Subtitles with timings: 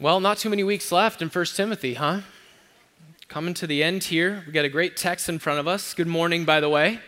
[0.00, 2.20] Well, not too many weeks left in 1 Timothy, huh?
[3.26, 4.44] Coming to the end here.
[4.46, 5.92] We got a great text in front of us.
[5.92, 7.00] Good morning, by the way.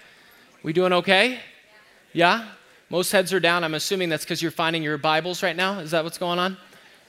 [0.64, 1.38] We doing okay?
[2.12, 2.48] Yeah?
[2.88, 3.62] Most heads are down.
[3.62, 5.78] I'm assuming that's because you're finding your Bibles right now.
[5.78, 6.56] Is that what's going on?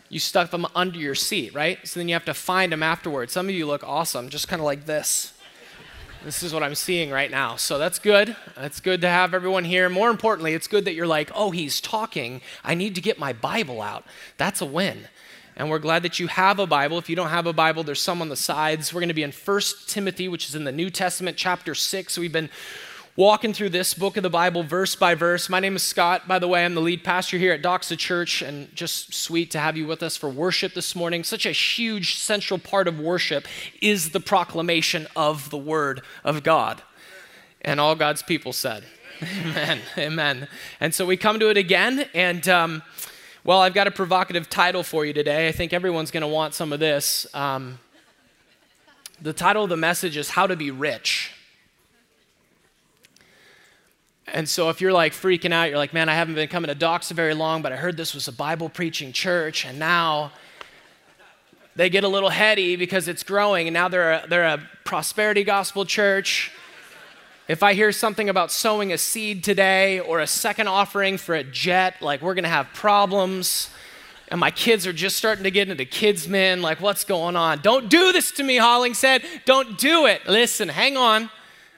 [0.07, 1.79] You stuck them under your seat, right?
[1.83, 3.33] So then you have to find them afterwards.
[3.33, 5.33] Some of you look awesome, just kind of like this.
[6.23, 7.55] This is what I'm seeing right now.
[7.55, 8.35] So that's good.
[8.57, 9.89] It's good to have everyone here.
[9.89, 12.41] More importantly, it's good that you're like, oh, he's talking.
[12.63, 14.05] I need to get my Bible out.
[14.37, 15.07] That's a win.
[15.55, 16.97] And we're glad that you have a Bible.
[16.97, 18.93] If you don't have a Bible, there's some on the sides.
[18.93, 22.17] We're going to be in 1 Timothy, which is in the New Testament, chapter 6.
[22.17, 22.49] We've been
[23.15, 25.49] walking through this book of the Bible verse by verse.
[25.49, 26.63] My name is Scott, by the way.
[26.63, 30.01] I'm the lead pastor here at Doxa Church, and just sweet to have you with
[30.01, 31.23] us for worship this morning.
[31.23, 33.45] Such a huge central part of worship
[33.81, 36.81] is the proclamation of the Word of God.
[37.61, 38.85] And all God's people said,
[39.21, 39.79] Amen.
[39.97, 40.47] Amen.
[40.79, 42.81] And so we come to it again, and um,
[43.43, 45.47] well, I've got a provocative title for you today.
[45.47, 47.25] I think everyone's going to want some of this.
[47.33, 47.79] Um,
[49.19, 51.31] the title of the message is How to Be Rich.
[54.27, 56.75] And so if you're like freaking out, you're like, man, I haven't been coming to
[56.75, 60.31] Doxa very long, but I heard this was a Bible preaching church, and now
[61.75, 65.43] they get a little heady because it's growing, and now they're a, they're a prosperity
[65.43, 66.51] gospel church.
[67.47, 71.43] If I hear something about sowing a seed today or a second offering for a
[71.43, 73.69] jet, like we're gonna have problems.
[74.29, 76.61] And my kids are just starting to get into kids' men.
[76.61, 77.59] Like, what's going on?
[77.59, 79.23] Don't do this to me, Holling said.
[79.43, 80.25] Don't do it.
[80.25, 81.29] Listen, hang on.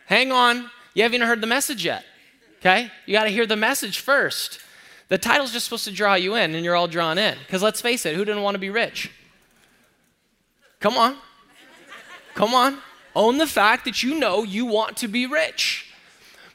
[0.06, 0.70] Hang on.
[0.94, 2.06] You haven't even heard the message yet.
[2.60, 2.92] Okay?
[3.08, 4.60] You got to hear the message first.
[5.10, 7.38] The title's just supposed to draw you in, and you're all drawn in.
[7.40, 9.12] Because let's face it, who didn't want to be rich?
[10.80, 11.18] Come on.
[12.36, 12.78] Come on.
[13.16, 15.92] Own the fact that you know you want to be rich.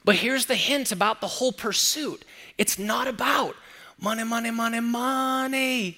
[0.03, 2.23] But here's the hint about the whole pursuit
[2.57, 3.55] it's not about
[3.99, 5.97] money, money, money, money.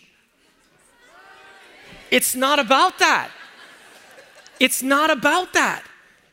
[2.12, 3.30] It's not about that.
[4.60, 5.84] It's not about that.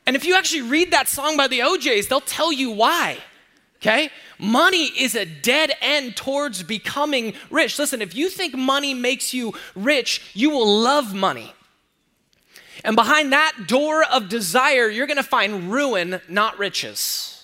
[0.07, 3.19] And if you actually read that song by the O'Jays, they'll tell you why
[3.81, 4.11] okay?
[4.39, 7.79] Money is a dead end towards becoming rich.
[7.79, 11.53] Listen, if you think money makes you rich, you will love money.
[12.85, 17.39] And behind that door of desire, you're gonna find ruin, not riches.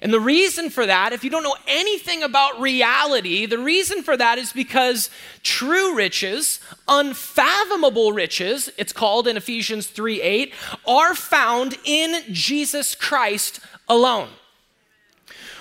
[0.00, 4.16] And the reason for that, if you don't know anything about reality, the reason for
[4.16, 5.10] that is because
[5.42, 10.54] true riches, unfathomable riches, it's called in Ephesians 3 8,
[10.86, 14.28] are found in Jesus Christ alone.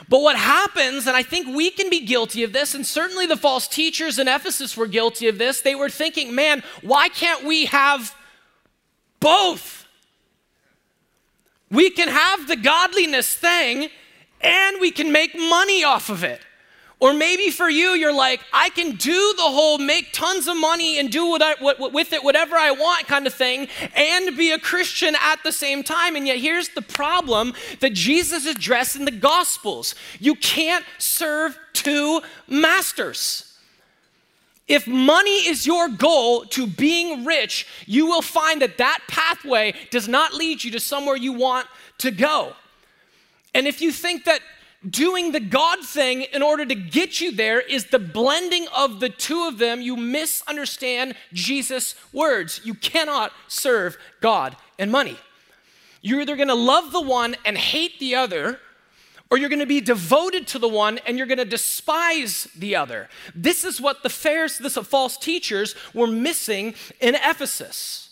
[0.09, 3.35] But what happens, and I think we can be guilty of this, and certainly the
[3.35, 7.65] false teachers in Ephesus were guilty of this, they were thinking, man, why can't we
[7.65, 8.15] have
[9.19, 9.85] both?
[11.69, 13.89] We can have the godliness thing
[14.41, 16.41] and we can make money off of it.
[16.99, 20.97] Or maybe for you, you're like, I can do the whole make tons of money
[20.97, 24.51] and do what I, what, with it whatever I want kind of thing and be
[24.51, 26.15] a Christian at the same time.
[26.15, 32.21] And yet, here's the problem that Jesus addressed in the Gospels you can't serve two
[32.47, 33.46] masters.
[34.67, 40.07] If money is your goal to being rich, you will find that that pathway does
[40.07, 41.67] not lead you to somewhere you want
[41.99, 42.53] to go.
[43.53, 44.41] And if you think that
[44.87, 49.09] doing the God thing in order to get you there is the blending of the
[49.09, 49.81] two of them.
[49.81, 52.61] You misunderstand Jesus' words.
[52.63, 55.17] You cannot serve God and money.
[56.01, 58.59] You're either going to love the one and hate the other,
[59.29, 62.75] or you're going to be devoted to the one and you're going to despise the
[62.75, 63.09] other.
[63.35, 68.07] This is what the Pharisees, false teachers, were missing in Ephesus.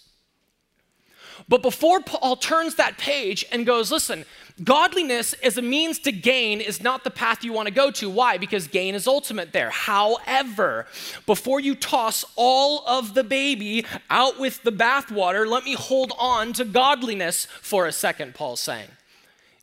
[1.48, 4.26] But before Paul turns that page and goes, listen,
[4.64, 8.10] godliness as a means to gain is not the path you want to go to.
[8.10, 8.38] Why?
[8.38, 9.70] Because gain is ultimate there.
[9.70, 10.88] However,
[11.26, 16.54] before you toss all of the baby out with the bathwater, let me hold on
[16.54, 18.90] to godliness for a second, Paul's saying.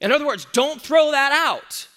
[0.02, 1.88] In other words, don't throw that out.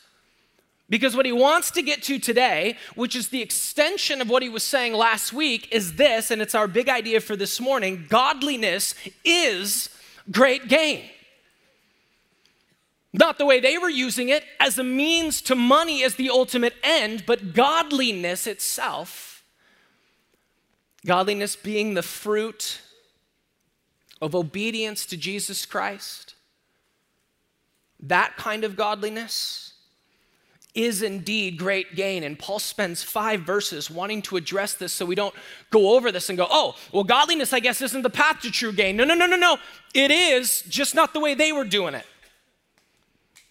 [0.88, 4.50] Because what he wants to get to today, which is the extension of what he
[4.50, 8.94] was saying last week, is this, and it's our big idea for this morning godliness
[9.26, 9.90] is
[10.32, 11.02] great gain.
[13.12, 16.76] Not the way they were using it as a means to money as the ultimate
[16.84, 19.44] end, but godliness itself.
[21.04, 22.82] Godliness being the fruit
[24.22, 26.35] of obedience to Jesus Christ.
[28.08, 29.74] That kind of godliness
[30.76, 32.24] is indeed great gain.
[32.24, 35.34] And Paul spends five verses wanting to address this so we don't
[35.72, 38.74] go over this and go, oh, well, godliness, I guess, isn't the path to true
[38.74, 38.98] gain.
[38.98, 39.58] No, no, no, no, no.
[39.94, 42.06] It is, just not the way they were doing it.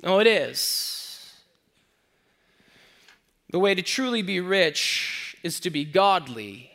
[0.03, 1.33] No, it is.
[3.51, 6.73] The way to truly be rich is to be godly,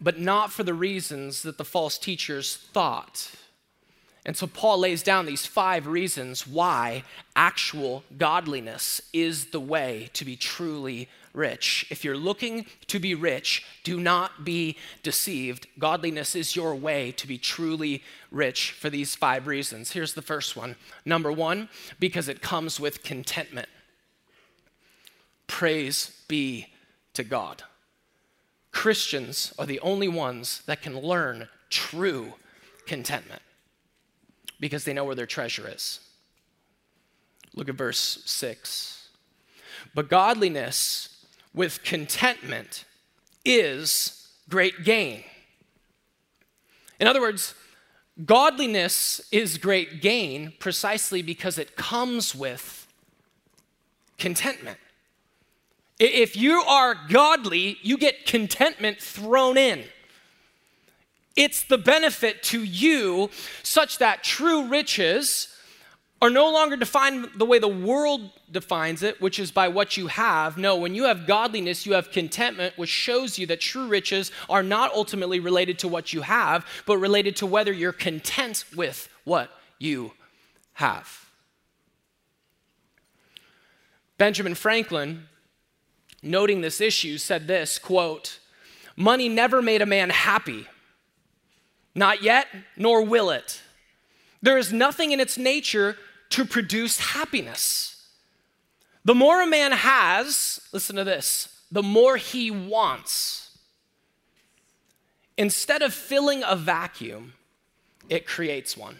[0.00, 3.30] but not for the reasons that the false teachers thought.
[4.24, 7.02] And so Paul lays down these five reasons why
[7.34, 11.86] actual godliness is the way to be truly rich.
[11.90, 15.66] If you're looking to be rich, do not be deceived.
[15.76, 19.90] Godliness is your way to be truly rich for these five reasons.
[19.90, 20.76] Here's the first one.
[21.04, 23.68] Number one, because it comes with contentment.
[25.48, 26.68] Praise be
[27.14, 27.64] to God.
[28.70, 32.34] Christians are the only ones that can learn true
[32.86, 33.42] contentment
[34.62, 35.98] because they know where their treasure is.
[37.52, 39.08] Look at verse 6.
[39.92, 42.84] But godliness with contentment
[43.44, 45.24] is great gain.
[47.00, 47.56] In other words,
[48.24, 52.86] godliness is great gain precisely because it comes with
[54.16, 54.78] contentment.
[55.98, 59.82] If you are godly, you get contentment thrown in.
[61.36, 63.30] It's the benefit to you
[63.62, 65.48] such that true riches
[66.20, 70.06] are no longer defined the way the world defines it, which is by what you
[70.06, 70.56] have.
[70.56, 74.62] No, when you have godliness, you have contentment, which shows you that true riches are
[74.62, 79.50] not ultimately related to what you have, but related to whether you're content with what
[79.80, 80.12] you
[80.74, 81.28] have.
[84.16, 85.26] Benjamin Franklin,
[86.22, 88.38] noting this issue, said this quote,
[88.94, 90.68] Money never made a man happy
[91.94, 92.46] not yet,
[92.76, 93.60] nor will it.
[94.40, 95.96] There is nothing in its nature
[96.30, 98.08] to produce happiness.
[99.04, 103.58] The more a man has, listen to this, the more he wants.
[105.36, 107.34] Instead of filling a vacuum,
[108.08, 108.96] it creates one.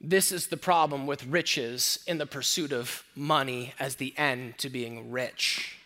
[0.00, 4.68] This is the problem with riches in the pursuit of money as the end to
[4.68, 5.77] being rich.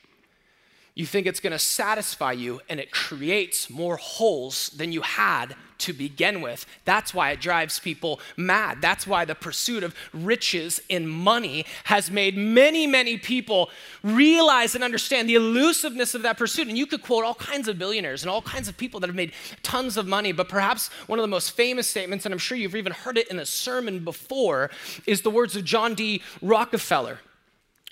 [0.95, 5.55] You think it's going to satisfy you, and it creates more holes than you had
[5.79, 6.67] to begin with.
[6.85, 8.83] That's why it drives people mad.
[8.83, 13.71] That's why the pursuit of riches in money has made many, many people
[14.03, 16.69] realize and understand the elusiveness of that pursuit.
[16.69, 19.17] And you could quote all kinds of billionaires and all kinds of people that have
[19.17, 22.57] made tons of money, but perhaps one of the most famous statements, and I'm sure
[22.57, 24.71] you've even heard it in a sermon before,
[25.07, 26.23] is the words of John D.
[26.43, 27.19] Rockefeller.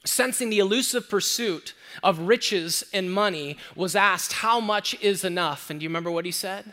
[0.04, 5.70] Sensing the elusive pursuit of riches and money, was asked, How much is enough?
[5.70, 6.72] And do you remember what he said?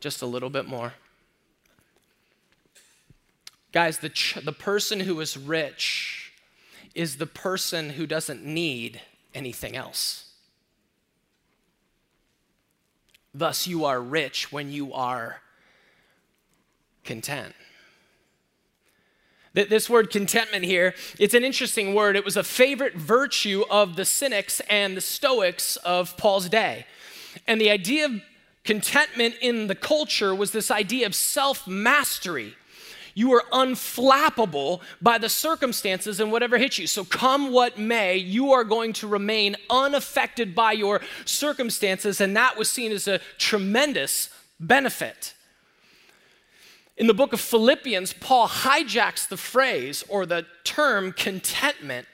[0.00, 0.94] Just a little bit more.
[3.72, 6.32] Guys, the, ch- the person who is rich
[6.94, 9.00] is the person who doesn't need
[9.34, 10.32] anything else.
[13.32, 15.40] Thus, you are rich when you are
[17.02, 17.54] content.
[19.54, 22.16] This word contentment here, it's an interesting word.
[22.16, 26.86] It was a favorite virtue of the Cynics and the Stoics of Paul's day.
[27.46, 28.20] And the idea of
[28.64, 32.56] contentment in the culture was this idea of self mastery.
[33.14, 36.88] You are unflappable by the circumstances and whatever hits you.
[36.88, 42.58] So, come what may, you are going to remain unaffected by your circumstances, and that
[42.58, 45.34] was seen as a tremendous benefit.
[46.96, 52.06] In the book of Philippians, Paul hijacks the phrase or the term contentment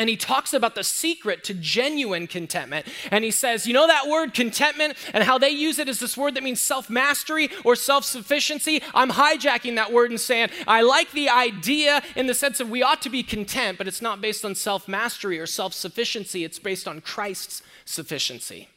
[0.00, 2.86] and he talks about the secret to genuine contentment.
[3.10, 6.16] And he says, You know that word contentment and how they use it as this
[6.16, 8.82] word that means self mastery or self sufficiency?
[8.94, 12.82] I'm hijacking that word and saying, I like the idea in the sense of we
[12.82, 16.58] ought to be content, but it's not based on self mastery or self sufficiency, it's
[16.58, 18.68] based on Christ's sufficiency.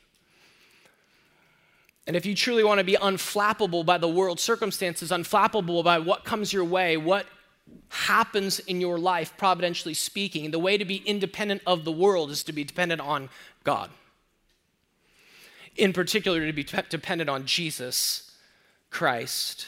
[2.06, 6.26] And if you truly want to be unflappable by the world circumstances, unflappable by what
[6.26, 7.26] comes your way, what
[7.90, 12.44] happens in your life, providentially speaking, the way to be independent of the world is
[12.44, 13.30] to be dependent on
[13.64, 13.90] God.
[15.78, 18.32] In particular, to be dependent on Jesus
[18.90, 19.66] Christ.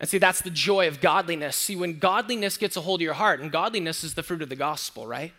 [0.00, 1.56] And see, that's the joy of godliness.
[1.56, 4.48] See, when godliness gets a hold of your heart, and godliness is the fruit of
[4.48, 5.32] the gospel, right?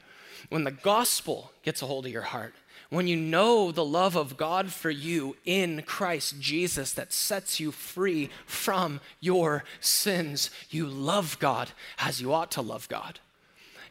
[0.50, 2.54] When the gospel gets a hold of your heart,
[2.90, 7.72] when you know the love of God for you in Christ Jesus that sets you
[7.72, 13.20] free from your sins, you love God as you ought to love God.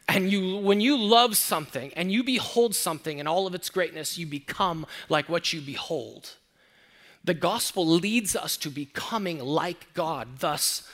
[0.09, 4.17] And you, when you love something and you behold something in all of its greatness,
[4.17, 6.31] you become like what you behold.
[7.23, 10.89] The gospel leads us to becoming like God, thus,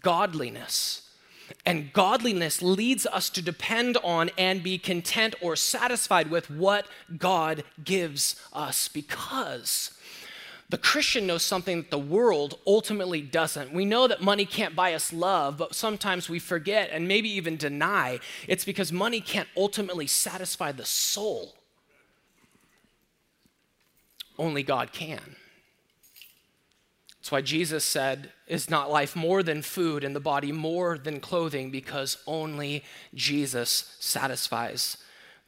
[0.00, 1.07] godliness
[1.64, 6.86] and godliness leads us to depend on and be content or satisfied with what
[7.16, 9.92] God gives us because
[10.70, 13.72] the Christian knows something that the world ultimately doesn't.
[13.72, 17.56] We know that money can't buy us love, but sometimes we forget and maybe even
[17.56, 21.54] deny it's because money can't ultimately satisfy the soul.
[24.38, 25.36] only God can.
[27.28, 31.20] That's why Jesus said, Is not life more than food and the body more than
[31.20, 31.70] clothing?
[31.70, 32.82] Because only
[33.14, 34.96] Jesus satisfies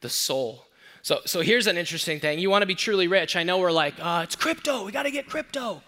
[0.01, 0.67] the soul.
[1.01, 2.37] So, so here's an interesting thing.
[2.37, 3.35] You want to be truly rich.
[3.35, 4.85] I know we're like, uh, it's crypto.
[4.85, 5.81] We got to get crypto.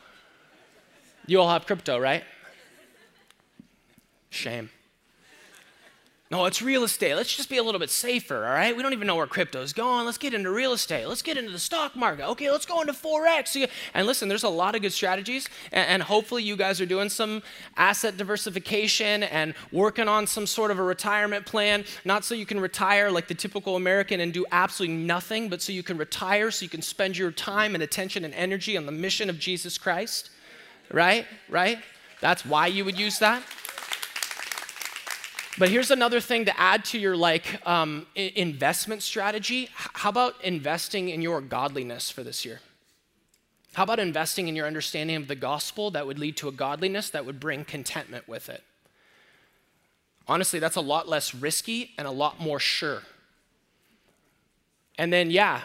[1.28, 2.24] You all have crypto, right?
[4.32, 4.72] Shame.
[6.34, 7.14] No, it's real estate.
[7.14, 8.76] Let's just be a little bit safer, all right?
[8.76, 10.08] We don't even know where crypto's going.
[10.08, 11.06] Let's get into real estate.
[11.06, 12.28] Let's get into the stock market.
[12.30, 13.70] Okay, let's go into Forex.
[13.94, 17.44] And listen, there's a lot of good strategies, and hopefully you guys are doing some
[17.78, 22.60] asset diversification and working on some sort of a retirement plan, not so you can
[22.60, 26.64] retire like the typical American and do absolutely nothing, but so you can retire, so
[26.64, 30.32] you can spend your time and attention and energy on the mission of Jesus Christ,
[30.92, 31.28] right?
[31.48, 31.78] Right?
[32.22, 33.44] That's why you would use that.
[35.58, 39.70] But here's another thing to add to your like um, investment strategy.
[39.74, 42.62] How about investing in your godliness for this year?
[43.74, 47.10] How about investing in your understanding of the gospel that would lead to a godliness
[47.12, 48.64] that would bring contentment with it?
[50.28, 53.04] Honestly, that's a lot less risky and a lot more sure.
[54.98, 55.62] And then, yeah,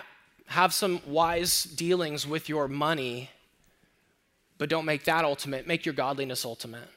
[0.47, 3.31] have some wise dealings with your money,
[4.59, 5.67] but don't make that ultimate.
[5.67, 6.89] Make your godliness ultimate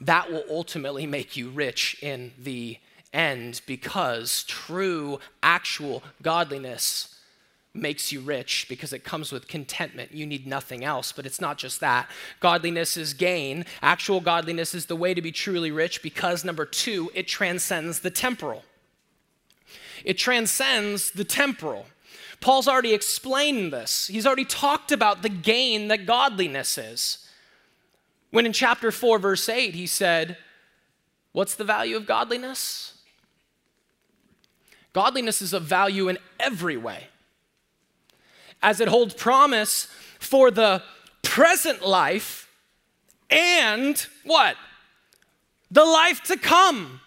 [0.00, 2.78] that will ultimately make you rich in the
[3.12, 7.16] end because true, actual godliness
[7.72, 10.12] makes you rich because it comes with contentment.
[10.12, 12.08] You need nothing else, but it's not just that.
[12.40, 13.64] Godliness is gain.
[13.80, 18.10] Actual godliness is the way to be truly rich because, number two, it transcends the
[18.10, 18.64] temporal.
[20.04, 21.86] It transcends the temporal.
[22.40, 24.06] Paul's already explained this.
[24.06, 27.19] He's already talked about the gain that godliness is.
[28.30, 30.36] When in chapter 4, verse 8, he said,
[31.32, 32.94] What's the value of godliness?
[34.92, 37.08] Godliness is of value in every way,
[38.62, 39.86] as it holds promise
[40.18, 40.82] for the
[41.22, 42.48] present life
[43.30, 44.56] and what?
[45.70, 47.00] The life to come.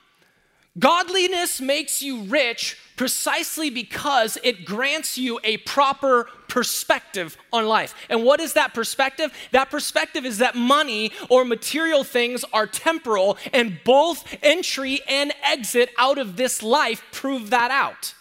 [0.78, 7.94] Godliness makes you rich precisely because it grants you a proper perspective on life.
[8.10, 9.32] And what is that perspective?
[9.52, 15.90] That perspective is that money or material things are temporal, and both entry and exit
[15.98, 18.16] out of this life prove that out.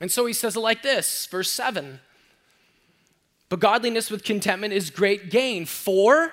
[0.00, 2.00] And so he says it like this, verse 7
[3.48, 6.32] But godliness with contentment is great gain, for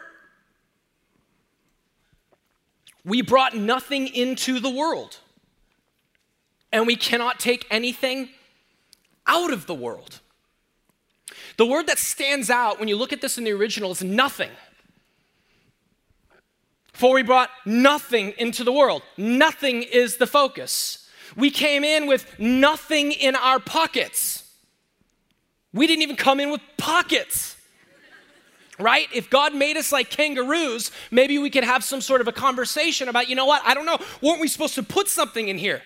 [3.04, 5.18] we brought nothing into the world,
[6.72, 8.30] and we cannot take anything
[9.26, 10.20] out of the world.
[11.58, 14.52] The word that stands out when you look at this in the original is nothing.
[16.94, 19.04] For we brought nothing into the world.
[19.18, 21.10] Nothing is the focus.
[21.36, 24.44] We came in with nothing in our pockets.
[25.72, 27.56] We didn't even come in with pockets
[28.80, 29.08] right?
[29.14, 33.10] If God made us like kangaroos, maybe we could have some sort of a conversation
[33.10, 35.82] about, you know what, I don't know, weren't we supposed to put something in here?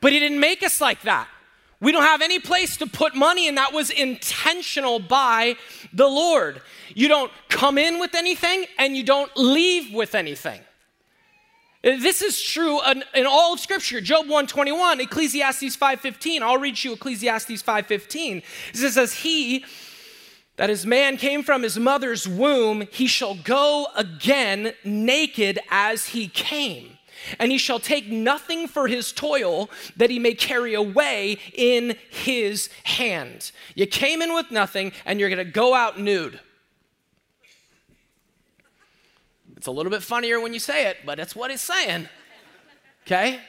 [0.00, 1.28] But He didn't make us like that.
[1.80, 5.56] We don't have any place to put money, and that was intentional by
[5.92, 6.60] the Lord.
[6.92, 10.60] You don't come in with anything, and you don't leave with anything.
[11.82, 14.00] This is true in, in all of Scripture.
[14.00, 16.42] Job 121, Ecclesiastes 5.15.
[16.42, 18.42] I'll read you Ecclesiastes 5.15.
[18.72, 19.64] It says, He
[20.58, 26.28] that as man came from his mother's womb, he shall go again naked as he
[26.28, 26.98] came.
[27.38, 32.70] And he shall take nothing for his toil that he may carry away in his
[32.84, 33.52] hand.
[33.74, 36.40] You came in with nothing, and you're going to go out nude.
[39.56, 42.08] It's a little bit funnier when you say it, but it's what it's saying.
[43.06, 43.40] Okay?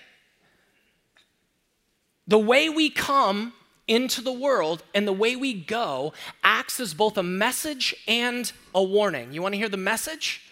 [2.27, 3.53] The way we come
[3.89, 8.81] into the world and the way we go acts as both a message and a
[8.81, 9.33] warning.
[9.33, 10.43] You want to hear the message?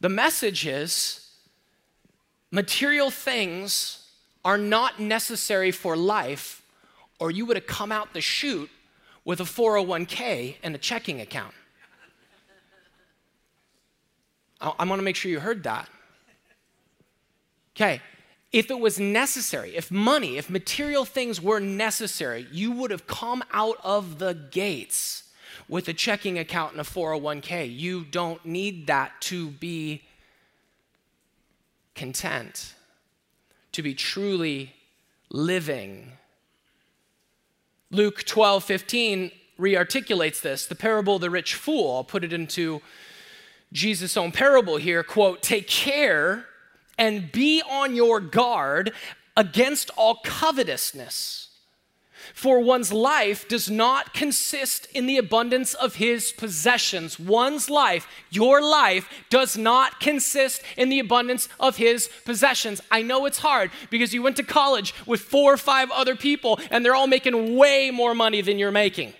[0.00, 1.30] The message is
[2.52, 4.06] material things
[4.44, 6.62] are not necessary for life,
[7.18, 8.70] or you would have come out the chute
[9.24, 11.54] with a 401k and a checking account.
[14.60, 15.88] I want to make sure you heard that.
[17.74, 18.02] Okay,
[18.52, 23.44] if it was necessary, if money, if material things were necessary, you would have come
[23.52, 25.24] out of the gates
[25.68, 27.78] with a checking account and a 401k.
[27.78, 30.02] You don't need that to be
[31.94, 32.74] content,
[33.70, 34.74] to be truly
[35.30, 36.12] living.
[37.92, 39.30] Luke 12, 15
[39.60, 40.66] rearticulates this.
[40.66, 42.82] The parable of the rich fool, I'll put it into
[43.72, 45.04] Jesus' own parable here.
[45.04, 46.46] Quote, take care
[47.00, 48.92] and be on your guard
[49.36, 51.48] against all covetousness.
[52.34, 57.18] For one's life does not consist in the abundance of his possessions.
[57.18, 62.80] One's life, your life, does not consist in the abundance of his possessions.
[62.90, 66.60] I know it's hard because you went to college with four or five other people
[66.70, 69.14] and they're all making way more money than you're making.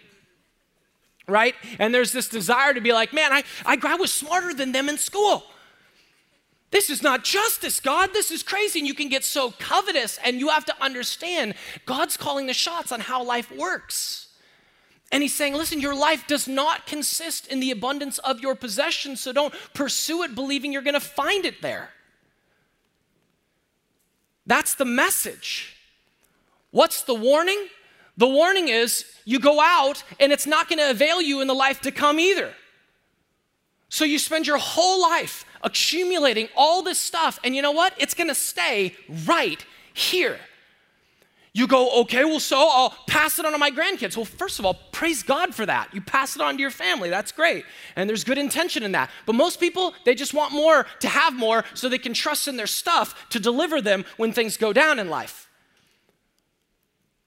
[1.27, 1.55] Right?
[1.79, 4.89] And there's this desire to be like, man, I, I, I was smarter than them
[4.89, 5.45] in school.
[6.71, 8.11] This is not justice, God.
[8.13, 8.79] This is crazy.
[8.79, 12.93] And you can get so covetous, and you have to understand God's calling the shots
[12.93, 14.29] on how life works.
[15.11, 19.21] And He's saying, listen, your life does not consist in the abundance of your possessions,
[19.21, 21.91] so don't pursue it believing you're going to find it there.
[24.47, 25.77] That's the message.
[26.71, 27.69] What's the warning?
[28.17, 31.55] The warning is you go out and it's not going to avail you in the
[31.55, 32.53] life to come either.
[33.89, 37.95] So you spend your whole life accumulating all this stuff, and you know what?
[37.99, 38.95] It's gonna stay
[39.27, 39.65] right
[39.95, 40.39] here.
[41.53, 44.17] You go, okay, well, so I'll pass it on to my grandkids.
[44.17, 45.93] Well, first of all, praise God for that.
[45.93, 47.11] You pass it on to your family.
[47.11, 47.65] That's great.
[47.97, 49.11] And there's good intention in that.
[49.27, 52.57] But most people, they just want more to have more so they can trust in
[52.57, 55.49] their stuff to deliver them when things go down in life.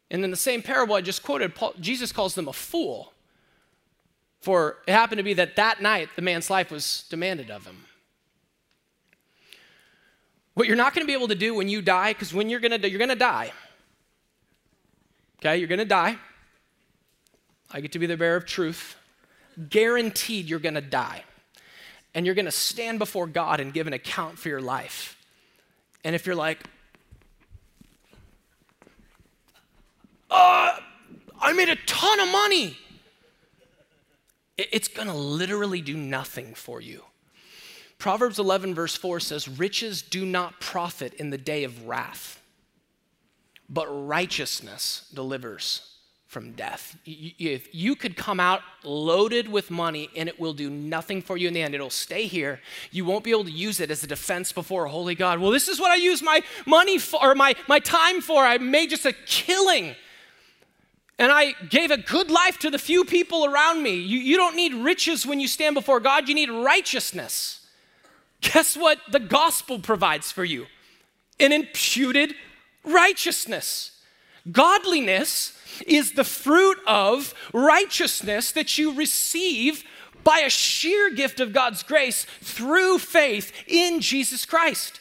[0.10, 3.12] And in the same parable I just quoted, Paul, Jesus calls them a fool.
[4.40, 7.86] For it happened to be that that night the man's life was demanded of him.
[10.54, 12.60] What you're not going to be able to do when you die, because when you're
[12.60, 13.52] going to you're going to die.
[15.40, 16.18] Okay, you're going to die.
[17.72, 18.96] I get to be the bearer of truth.
[19.70, 21.24] Guaranteed you're going to die.
[22.14, 25.18] And you're going to stand before God and give an account for your life.
[26.04, 26.60] And if you're like,
[30.30, 30.78] uh,
[31.42, 32.78] I made a ton of money,
[34.58, 37.04] it's going to literally do nothing for you.
[38.04, 42.42] Proverbs 11, verse 4 says, Riches do not profit in the day of wrath,
[43.70, 45.90] but righteousness delivers
[46.28, 46.98] from death.
[47.06, 51.48] If you could come out loaded with money and it will do nothing for you
[51.48, 52.60] in the end, it'll stay here.
[52.92, 55.40] You won't be able to use it as a defense before a holy God.
[55.40, 58.44] Well, this is what I use my money for, or my, my time for.
[58.44, 59.96] I made just a killing.
[61.18, 63.96] And I gave a good life to the few people around me.
[63.96, 67.62] You, you don't need riches when you stand before God, you need righteousness.
[68.44, 70.68] Guess what the gospel provides for you?
[71.40, 72.36] An imputed
[72.84, 74.02] righteousness.
[74.52, 79.84] Godliness is the fruit of righteousness that you receive
[80.24, 85.00] by a sheer gift of God's grace through faith in Jesus Christ.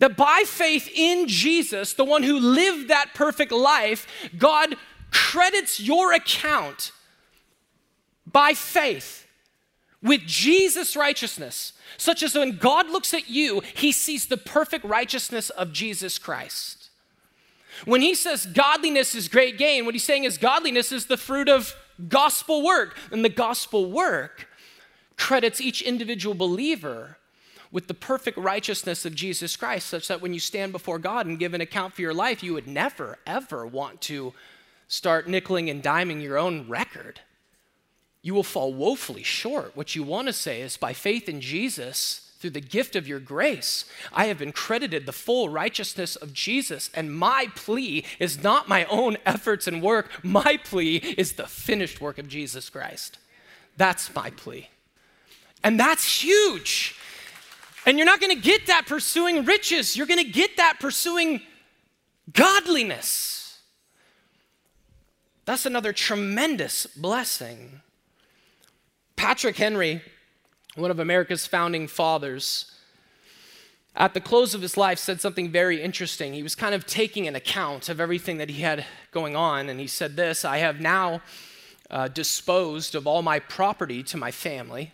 [0.00, 4.76] That by faith in Jesus, the one who lived that perfect life, God
[5.10, 6.92] credits your account
[8.26, 9.23] by faith
[10.04, 15.48] with Jesus' righteousness, such as when God looks at you, he sees the perfect righteousness
[15.50, 16.90] of Jesus Christ.
[17.86, 21.48] When he says godliness is great gain, what he's saying is godliness is the fruit
[21.48, 21.74] of
[22.08, 22.96] gospel work.
[23.10, 24.46] And the gospel work
[25.16, 27.16] credits each individual believer
[27.72, 31.38] with the perfect righteousness of Jesus Christ, such that when you stand before God and
[31.38, 34.32] give an account for your life, you would never, ever want to
[34.86, 37.20] start nickeling and diming your own record
[38.24, 39.76] you will fall woefully short.
[39.76, 43.20] What you want to say is, by faith in Jesus, through the gift of your
[43.20, 43.84] grace,
[44.14, 46.88] I have been credited the full righteousness of Jesus.
[46.94, 52.00] And my plea is not my own efforts and work, my plea is the finished
[52.00, 53.18] work of Jesus Christ.
[53.76, 54.70] That's my plea.
[55.62, 56.96] And that's huge.
[57.84, 61.42] And you're not going to get that pursuing riches, you're going to get that pursuing
[62.32, 63.60] godliness.
[65.44, 67.82] That's another tremendous blessing.
[69.16, 70.02] Patrick Henry,
[70.74, 72.70] one of America's founding fathers,
[73.96, 76.34] at the close of his life said something very interesting.
[76.34, 79.78] He was kind of taking an account of everything that he had going on, and
[79.78, 81.22] he said this I have now
[81.90, 84.92] uh, disposed of all my property to my family,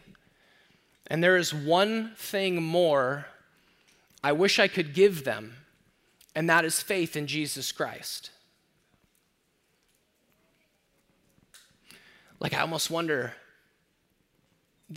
[1.07, 3.27] and there is one thing more
[4.23, 5.57] I wish I could give them,
[6.35, 8.31] and that is faith in Jesus Christ.
[12.39, 13.35] Like, I almost wonder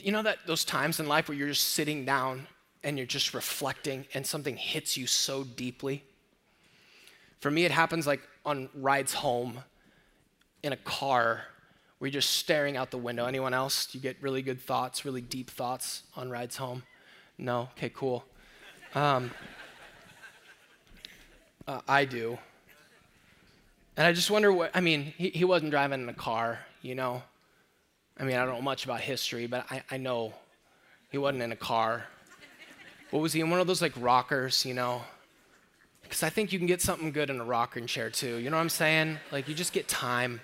[0.02, 2.48] you know that those times in life where you're just sitting down
[2.84, 6.04] and you're just reflecting and something hits you so deeply?
[7.40, 9.60] For me, it happens like on rides home
[10.64, 11.44] in a car
[12.00, 13.26] where you're just staring out the window.
[13.26, 13.88] Anyone else?
[13.94, 16.84] You get really good thoughts, really deep thoughts on rides home?
[17.38, 17.70] No?
[17.78, 18.26] Okay, cool.
[18.96, 19.32] Um,
[21.68, 22.38] uh, I do.
[23.96, 26.96] And I just wonder what, I mean, he, he wasn't driving in a car, you
[26.96, 27.22] know?
[28.24, 30.34] I mean, I don't know much about history, but I, I know
[31.12, 32.06] he wasn't in a car.
[33.12, 35.02] What was he in one of those like rockers, you know?
[36.04, 38.38] because I think you can get something good in a rocking chair too.
[38.38, 39.18] You know what I'm saying?
[39.32, 40.40] Like you just get time.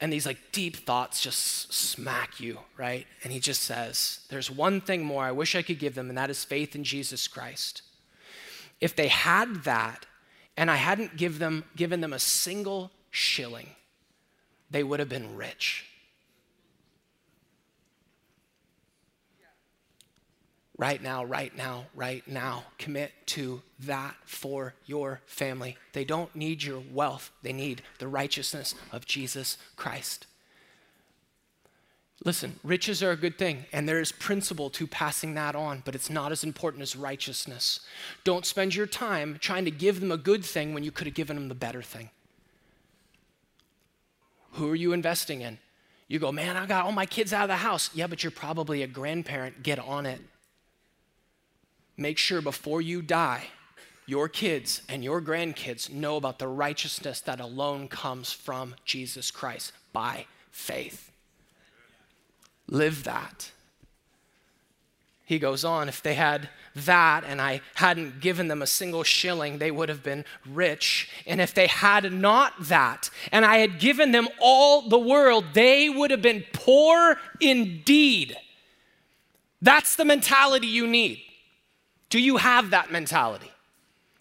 [0.00, 3.06] And these like deep thoughts just smack you, right?
[3.22, 6.18] And he just says, There's one thing more I wish I could give them, and
[6.18, 7.82] that is faith in Jesus Christ.
[8.80, 10.06] If they had that,
[10.56, 13.68] and I hadn't give them, given them a single shilling,
[14.70, 15.86] they would have been rich.
[20.76, 22.64] Right now, right now, right now.
[22.78, 25.76] Commit to that for your family.
[25.92, 30.26] They don't need your wealth, they need the righteousness of Jesus Christ.
[32.24, 35.94] Listen, riches are a good thing, and there is principle to passing that on, but
[35.94, 37.80] it's not as important as righteousness.
[38.22, 41.14] Don't spend your time trying to give them a good thing when you could have
[41.14, 42.08] given them the better thing.
[44.52, 45.58] Who are you investing in?
[46.08, 47.90] You go, man, I got all my kids out of the house.
[47.92, 49.62] Yeah, but you're probably a grandparent.
[49.62, 50.20] Get on it
[51.96, 53.44] make sure before you die,
[54.06, 59.72] your kids and your grandkids know about the righteousness that alone comes from Jesus Christ
[59.92, 61.10] by faith.
[62.68, 63.50] Live that.
[65.26, 69.56] He goes on, if they had that and I hadn't given them a single shilling,
[69.56, 71.08] they would have been rich.
[71.26, 75.88] And if they had not that and I had given them all the world, they
[75.88, 78.36] would have been poor indeed.
[79.62, 81.23] That's the mentality you need.
[82.14, 83.50] Do you have that mentality?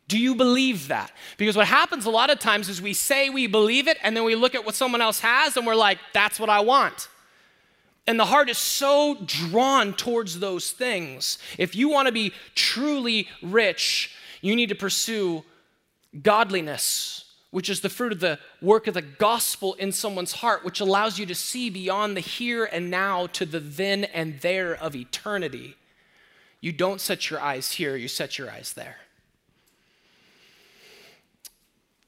[0.07, 1.11] Do you believe that?
[1.37, 4.23] Because what happens a lot of times is we say we believe it and then
[4.23, 7.07] we look at what someone else has and we're like, that's what I want.
[8.07, 11.37] And the heart is so drawn towards those things.
[11.59, 15.43] If you want to be truly rich, you need to pursue
[16.19, 20.79] godliness, which is the fruit of the work of the gospel in someone's heart, which
[20.79, 24.95] allows you to see beyond the here and now to the then and there of
[24.95, 25.75] eternity.
[26.63, 28.95] You don't set your eyes here, you set your eyes there.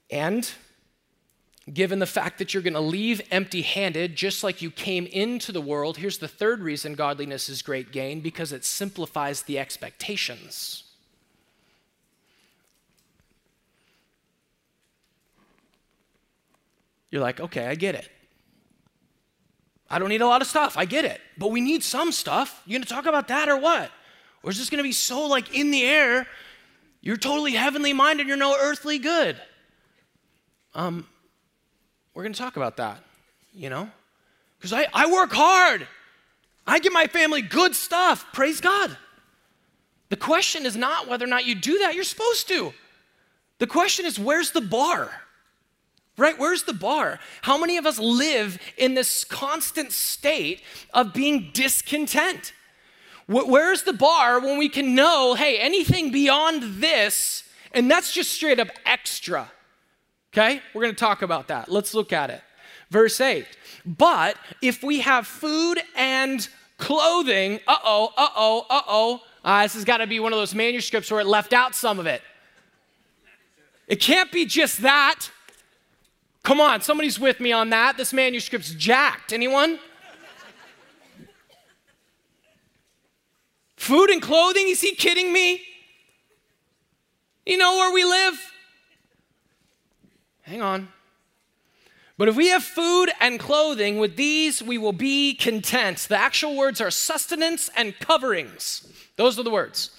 [0.10, 0.50] And
[1.74, 5.52] given the fact that you're going to leave empty handed, just like you came into
[5.52, 10.86] the world, here's the third reason godliness is great gain because it simplifies the expectations.
[17.12, 18.10] You're like, okay, I get it.
[19.90, 20.78] I don't need a lot of stuff.
[20.78, 21.20] I get it.
[21.38, 22.62] But we need some stuff.
[22.66, 23.92] You gonna talk about that or what?
[24.46, 26.28] Or is this going to be so like in the air,
[27.02, 29.42] you're totally heavenly minded, you're no earthly good?
[30.76, 31.08] Um,
[32.14, 33.00] we're going to talk about that,
[33.56, 33.90] you know?
[34.60, 35.88] Because I, I work hard.
[36.68, 38.28] I give my family good stuff.
[38.34, 38.96] Praise God.
[40.10, 42.72] The question is not whether or not you do that, you're supposed to.
[43.58, 45.10] The question is, where's the bar?
[46.20, 46.38] Right?
[46.38, 47.20] Where's the bar?
[47.42, 50.62] How many of us live in this constant state
[50.94, 52.54] of being discontent?
[53.28, 58.60] Where's the bar when we can know, hey, anything beyond this, and that's just straight
[58.60, 59.52] up extra?
[60.32, 60.62] Okay?
[60.74, 61.70] We're going to talk about that.
[61.70, 62.42] Let's look at it.
[62.92, 63.46] Verse 8.
[63.86, 69.22] But if we have food and clothing, uh oh, uh oh, uh oh.
[69.64, 72.06] This has got to be one of those manuscripts where it left out some of
[72.06, 72.22] it.
[73.88, 75.30] It can't be just that.
[76.44, 77.98] Come on, somebody's with me on that.
[77.98, 79.34] This manuscript's jacked.
[79.34, 79.80] Anyone?
[83.86, 84.68] Food and clothing?
[84.68, 85.62] Is he kidding me?
[87.46, 88.34] You know where we live?
[90.42, 90.88] Hang on.
[92.18, 96.08] But if we have food and clothing, with these we will be content.
[96.10, 98.92] The actual words are sustenance and coverings.
[99.18, 99.92] Those are the words.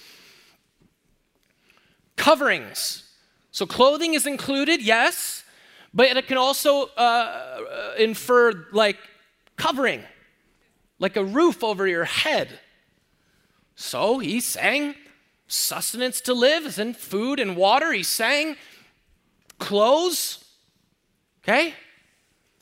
[2.17, 3.09] Coverings.
[3.51, 5.45] So clothing is included, yes,
[5.93, 8.97] but it can also uh, uh infer like
[9.55, 10.03] covering,
[10.99, 12.59] like a roof over your head.
[13.79, 14.95] So he sang
[15.47, 17.93] sustenance to live, and food and water.
[17.93, 18.57] He sang
[19.59, 20.43] clothes.
[21.43, 21.75] Okay?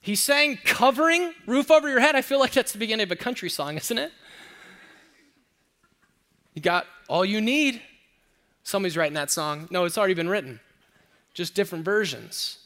[0.01, 2.15] He sang covering, roof over your head.
[2.17, 4.11] I feel like that's the beginning of a country song, isn't it?
[6.53, 7.81] You got all you need.
[8.63, 9.69] Somebody's writing that song.
[9.71, 10.59] No, it's already been written,
[11.33, 12.59] just different versions.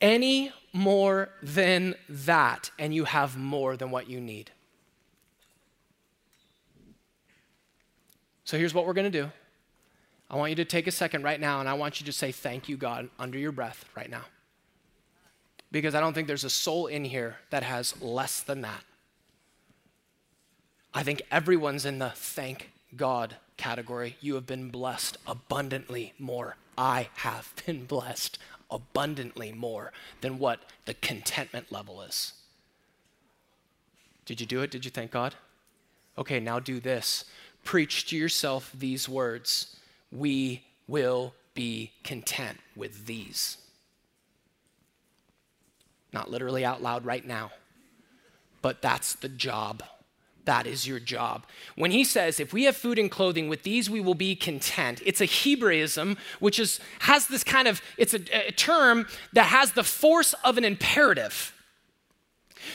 [0.00, 4.52] Any more than that, and you have more than what you need.
[8.44, 9.30] So here's what we're going to do.
[10.30, 12.32] I want you to take a second right now and I want you to say
[12.32, 14.24] thank you, God, under your breath right now.
[15.70, 18.84] Because I don't think there's a soul in here that has less than that.
[20.94, 24.16] I think everyone's in the thank God category.
[24.20, 26.56] You have been blessed abundantly more.
[26.76, 28.38] I have been blessed
[28.70, 32.32] abundantly more than what the contentment level is.
[34.24, 34.70] Did you do it?
[34.70, 35.34] Did you thank God?
[36.16, 37.24] Okay, now do this
[37.64, 39.76] preach to yourself these words
[40.10, 43.58] We will be content with these.
[46.12, 47.52] Not literally out loud right now,
[48.60, 49.82] but that's the job.
[50.44, 51.46] That is your job.
[51.76, 55.00] When he says, if we have food and clothing, with these we will be content,
[55.06, 59.72] it's a Hebraism, which is, has this kind of, it's a, a term that has
[59.72, 61.52] the force of an imperative.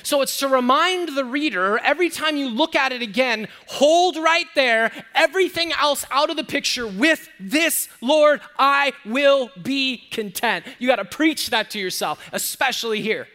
[0.03, 4.47] So it's to remind the reader every time you look at it again, hold right
[4.55, 10.65] there everything else out of the picture with this, Lord, I will be content.
[10.79, 13.27] You got to preach that to yourself, especially here.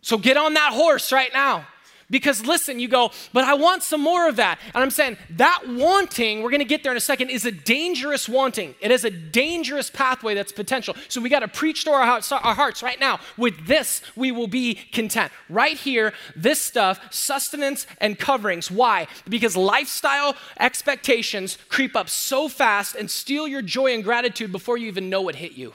[0.00, 1.66] So get on that horse right now.
[2.10, 4.58] Because listen, you go, but I want some more of that.
[4.74, 7.52] And I'm saying that wanting, we're going to get there in a second, is a
[7.52, 8.74] dangerous wanting.
[8.80, 10.94] It is a dangerous pathway that's potential.
[11.08, 13.20] So we got to preach to our hearts, our hearts right now.
[13.36, 15.32] With this, we will be content.
[15.50, 18.70] Right here, this stuff, sustenance and coverings.
[18.70, 19.06] Why?
[19.28, 24.86] Because lifestyle expectations creep up so fast and steal your joy and gratitude before you
[24.86, 25.74] even know what hit you.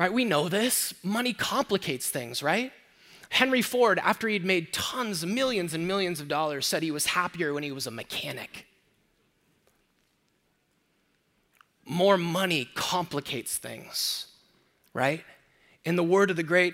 [0.00, 0.10] Right?
[0.10, 0.94] We know this.
[1.04, 2.72] Money complicates things, right?
[3.28, 7.52] Henry Ford, after he'd made tons, millions and millions of dollars, said he was happier
[7.52, 8.64] when he was a mechanic.
[11.84, 14.28] More money complicates things,
[14.94, 15.22] right?
[15.84, 16.72] In the word of the great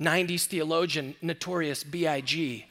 [0.00, 2.64] 90s theologian, notorious B.I.G.,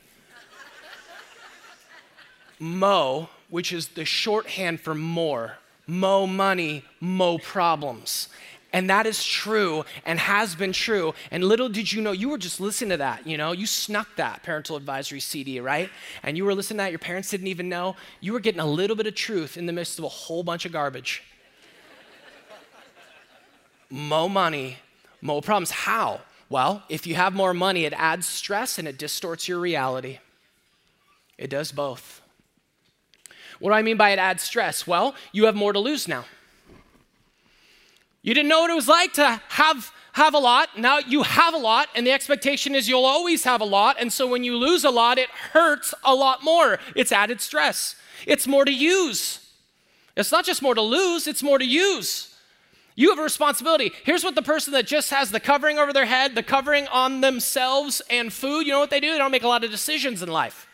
[2.58, 8.30] Mo, which is the shorthand for more, mo money, mo problems.
[8.72, 11.16] And that is true and has been true.
[11.32, 14.08] And little did you know, you were just listening to that, you know, you snuck
[14.18, 15.90] that parental advisory CD, right?
[16.22, 17.96] And you were listening to that, your parents didn't even know.
[18.22, 20.66] You were getting a little bit of truth in the midst of a whole bunch
[20.66, 21.24] of garbage.
[23.90, 24.78] Mo money,
[25.20, 25.72] mo problems.
[25.72, 26.22] How?
[26.48, 30.20] Well, if you have more money, it adds stress and it distorts your reality.
[31.40, 32.22] It does both.
[33.60, 34.86] What do I mean by it adds stress?
[34.86, 36.26] Well, you have more to lose now.
[38.30, 40.78] You didn't know what it was like to have have a lot.
[40.78, 43.96] Now you have a lot, and the expectation is you'll always have a lot.
[44.00, 46.78] And so when you lose a lot, it hurts a lot more.
[46.96, 47.96] It's added stress.
[48.28, 49.50] It's more to use.
[50.16, 52.36] It's not just more to lose, it's more to use.
[52.94, 53.92] You have a responsibility.
[54.04, 57.22] Here's what the person that just has the covering over their head, the covering on
[57.22, 59.12] themselves, and food, you know what they do?
[59.12, 60.68] They don't make a lot of decisions in life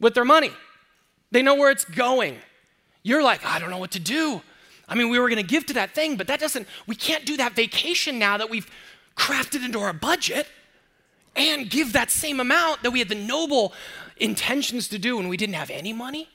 [0.00, 0.52] with their money.
[1.30, 2.38] They know where it's going.
[3.02, 4.40] You're like, I don't know what to do.
[4.88, 7.24] I mean, we were going to give to that thing, but that doesn't, we can't
[7.24, 8.70] do that vacation now that we've
[9.16, 10.46] crafted into our budget
[11.36, 13.72] and give that same amount that we had the noble
[14.18, 16.28] intentions to do when we didn't have any money.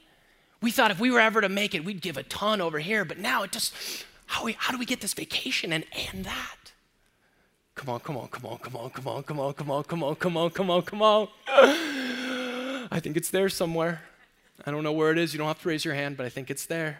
[0.61, 3.05] We thought if we were ever to make it, we'd give a ton over here,
[3.05, 3.73] but now it just,
[4.25, 6.57] how, we, how do we get this vacation and, and that?
[7.75, 10.03] Come on, come on, come on, come on, come on, come on, come on, come
[10.03, 11.27] on, come on, come on, come on.
[12.91, 14.01] I think it's there somewhere.
[14.65, 15.33] I don't know where it is.
[15.33, 16.99] You don't have to raise your hand, but I think it's there.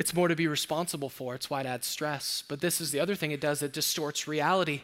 [0.00, 1.34] It's more to be responsible for.
[1.34, 2.42] It's why it adds stress.
[2.48, 4.80] But this is the other thing it does it distorts reality.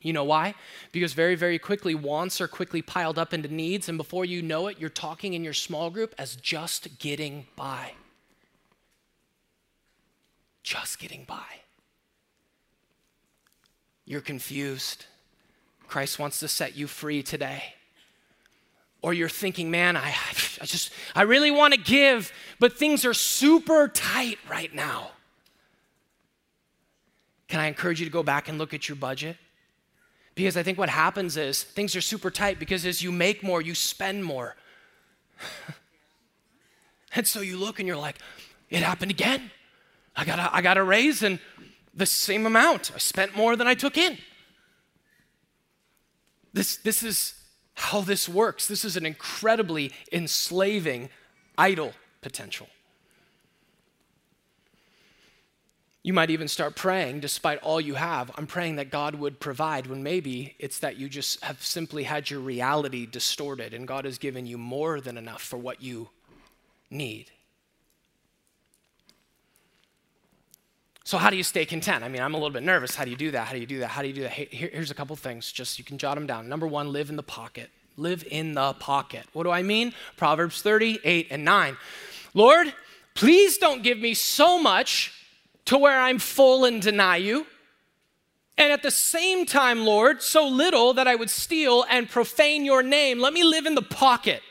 [0.00, 0.54] You know why?
[0.90, 4.68] Because very, very quickly, wants are quickly piled up into needs, and before you know
[4.68, 7.92] it, you're talking in your small group as just getting by.
[10.62, 11.60] Just getting by.
[14.06, 15.04] You're confused.
[15.88, 17.74] Christ wants to set you free today
[19.02, 20.14] or you're thinking, man, I,
[20.60, 25.10] I just, I really want to give, but things are super tight right now.
[27.48, 29.36] Can I encourage you to go back and look at your budget?
[30.34, 33.60] Because I think what happens is things are super tight because as you make more,
[33.60, 34.56] you spend more.
[37.14, 38.18] and so you look and you're like,
[38.70, 39.50] it happened again.
[40.16, 41.38] I got a, I got a raise and
[41.92, 42.92] the same amount.
[42.94, 44.16] I spent more than I took in.
[46.54, 47.34] This, this is
[47.74, 48.66] how this works.
[48.66, 51.10] This is an incredibly enslaving
[51.56, 52.68] idol potential.
[56.04, 59.86] You might even start praying, despite all you have, I'm praying that God would provide,
[59.86, 64.18] when maybe it's that you just have simply had your reality distorted and God has
[64.18, 66.08] given you more than enough for what you
[66.90, 67.30] need.
[71.04, 72.04] So, how do you stay content?
[72.04, 72.94] I mean, I'm a little bit nervous.
[72.94, 73.46] How do you do that?
[73.46, 73.88] How do you do that?
[73.88, 74.32] How do you do that?
[74.32, 76.48] Here, here's a couple things, just you can jot them down.
[76.48, 77.70] Number one, live in the pocket.
[77.96, 79.24] Live in the pocket.
[79.32, 79.92] What do I mean?
[80.16, 81.76] Proverbs 38 and 9.
[82.34, 82.72] Lord,
[83.14, 85.12] please don't give me so much
[85.66, 87.46] to where I'm full and deny you.
[88.56, 92.82] And at the same time, Lord, so little that I would steal and profane your
[92.82, 93.18] name.
[93.18, 94.42] Let me live in the pocket.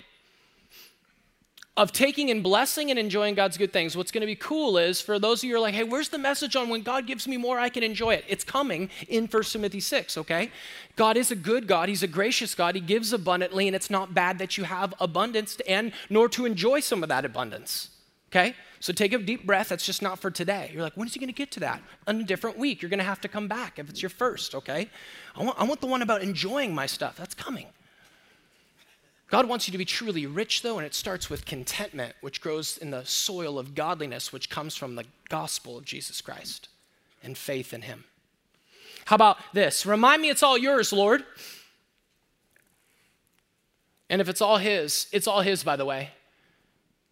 [1.78, 3.96] Of taking and blessing and enjoying God's good things.
[3.96, 6.10] What's going to be cool is for those of you who are like, hey, where's
[6.10, 8.26] the message on when God gives me more, I can enjoy it?
[8.28, 10.52] It's coming in 1 Timothy 6, okay?
[10.98, 11.88] God is a good God.
[11.88, 12.76] He's a gracious God.
[12.76, 16.82] He gives abundantly, and it's not bad that you have abundance and nor to enjoy
[16.82, 17.90] some of that abundance,
[18.30, 18.54] okay?
[18.82, 19.70] So take a deep breath.
[19.70, 20.72] That's just not for today.
[20.74, 21.82] You're like, when is he going to get to that?
[22.06, 22.82] On a different week.
[22.82, 24.90] You're going to have to come back if it's your first, okay?
[25.36, 27.16] I want, I want the one about enjoying my stuff.
[27.16, 27.68] That's coming.
[29.32, 32.78] God wants you to be truly rich, though, and it starts with contentment, which grows
[32.78, 36.68] in the soil of godliness, which comes from the gospel of Jesus Christ
[37.24, 38.04] and faith in Him.
[39.06, 39.86] How about this?
[39.86, 41.24] Remind me it's all yours, Lord.
[44.10, 46.10] And if it's all His, it's all His, by the way.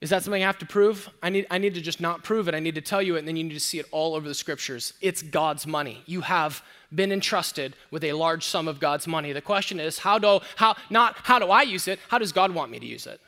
[0.01, 1.09] Is that something I have to prove?
[1.21, 2.55] I need, I need to just not prove it.
[2.55, 4.27] I need to tell you it, and then you need to see it all over
[4.27, 4.93] the scriptures.
[5.01, 6.03] It's God's money.
[6.05, 9.33] You have been entrusted with a large sum of God's money.
[9.33, 12.51] The question is, how do, how, not how do I use it, how does God
[12.51, 13.19] want me to use it?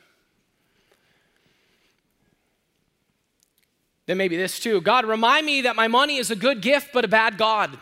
[4.06, 7.04] Then maybe this too God, remind me that my money is a good gift, but
[7.04, 7.78] a bad God.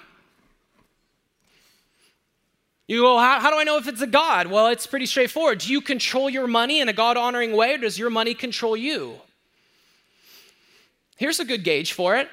[2.90, 4.48] You go, how, how do I know if it's a God?
[4.48, 5.61] Well, it's pretty straightforward.
[5.61, 8.76] Do you control your money in a God honoring way, or does your money control
[8.76, 9.14] you?
[11.16, 12.29] Here's a good gauge for it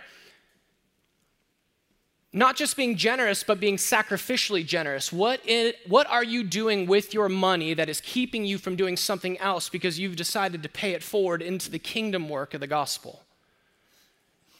[2.33, 5.13] not just being generous, but being sacrificially generous.
[5.13, 5.41] What,
[5.87, 9.69] what are you doing with your money that is keeping you from doing something else
[9.69, 13.26] because you've decided to pay it forward into the kingdom work of the gospel?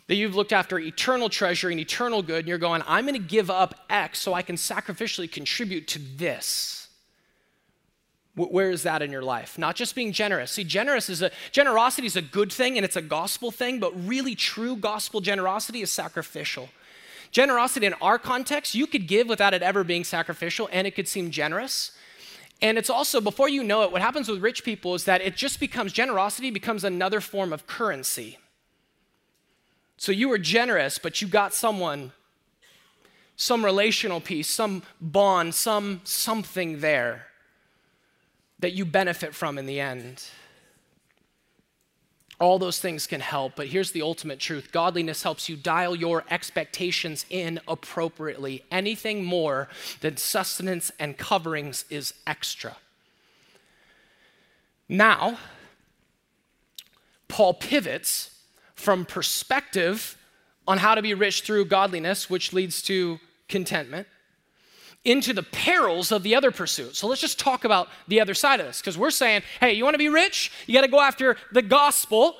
[0.07, 3.27] That you've looked after eternal treasure and eternal good, and you're going, I'm going to
[3.27, 6.87] give up X so I can sacrificially contribute to this.
[8.35, 9.57] Where is that in your life?
[9.57, 10.51] Not just being generous.
[10.51, 13.91] See, generous is a generosity is a good thing and it's a gospel thing, but
[14.07, 16.69] really true gospel generosity is sacrificial.
[17.31, 21.07] Generosity in our context, you could give without it ever being sacrificial, and it could
[21.07, 21.91] seem generous.
[22.61, 25.35] And it's also, before you know it, what happens with rich people is that it
[25.35, 28.37] just becomes generosity becomes another form of currency.
[29.97, 32.11] So you were generous, but you got someone,
[33.35, 37.27] some relational piece, some bond, some something there
[38.59, 40.23] that you benefit from in the end.
[42.39, 46.23] All those things can help, but here's the ultimate truth godliness helps you dial your
[46.29, 48.63] expectations in appropriately.
[48.69, 49.67] Anything more
[50.01, 52.77] than sustenance and coverings is extra.
[54.87, 55.39] Now,
[57.27, 58.36] Paul pivots
[58.77, 60.17] from perspective
[60.67, 64.07] on how to be rich through godliness, which leads to contentment,
[65.03, 66.95] into the perils of the other pursuit.
[66.95, 69.83] So let's just talk about the other side of this because we're saying, hey, you
[69.83, 70.51] want to be rich?
[70.65, 72.35] You got to go after the gospel,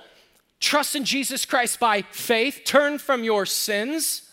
[0.60, 4.30] trust in Jesus Christ by faith, turn from your sins.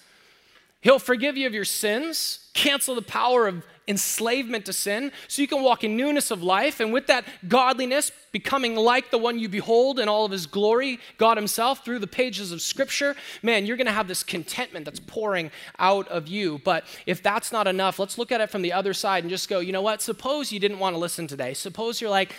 [0.80, 5.48] He'll forgive you of your sins, cancel the power of enslavement to sin, so you
[5.48, 6.80] can walk in newness of life.
[6.80, 10.98] And with that godliness, becoming like the one you behold in all of his glory,
[11.18, 15.00] God himself, through the pages of scripture, man, you're going to have this contentment that's
[15.00, 16.60] pouring out of you.
[16.64, 19.48] But if that's not enough, let's look at it from the other side and just
[19.48, 20.02] go, you know what?
[20.02, 21.54] Suppose you didn't want to listen today.
[21.54, 22.34] Suppose you're like,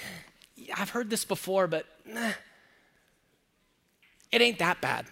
[0.75, 2.31] I've heard this before, but nah,
[4.31, 5.05] it ain't that bad.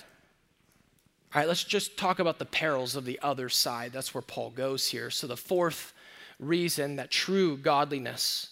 [1.34, 3.92] All right, let's just talk about the perils of the other side.
[3.92, 5.10] That's where Paul goes here.
[5.10, 5.94] So, the fourth
[6.40, 8.50] reason that true godliness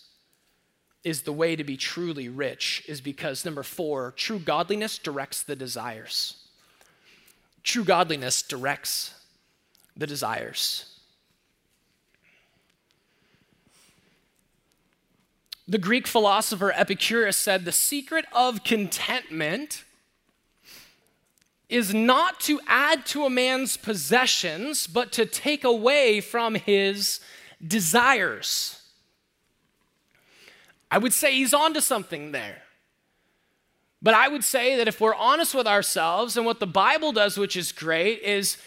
[1.03, 5.55] is the way to be truly rich is because, number four, true godliness directs the
[5.55, 6.35] desires.
[7.63, 9.15] True godliness directs
[9.95, 10.85] the desires.
[15.67, 19.85] The Greek philosopher Epicurus said the secret of contentment
[21.69, 27.21] is not to add to a man's possessions, but to take away from his
[27.65, 28.81] desires.
[30.89, 32.61] I would say he's onto something there.
[34.01, 37.37] But I would say that if we're honest with ourselves, and what the Bible does,
[37.37, 38.57] which is great, is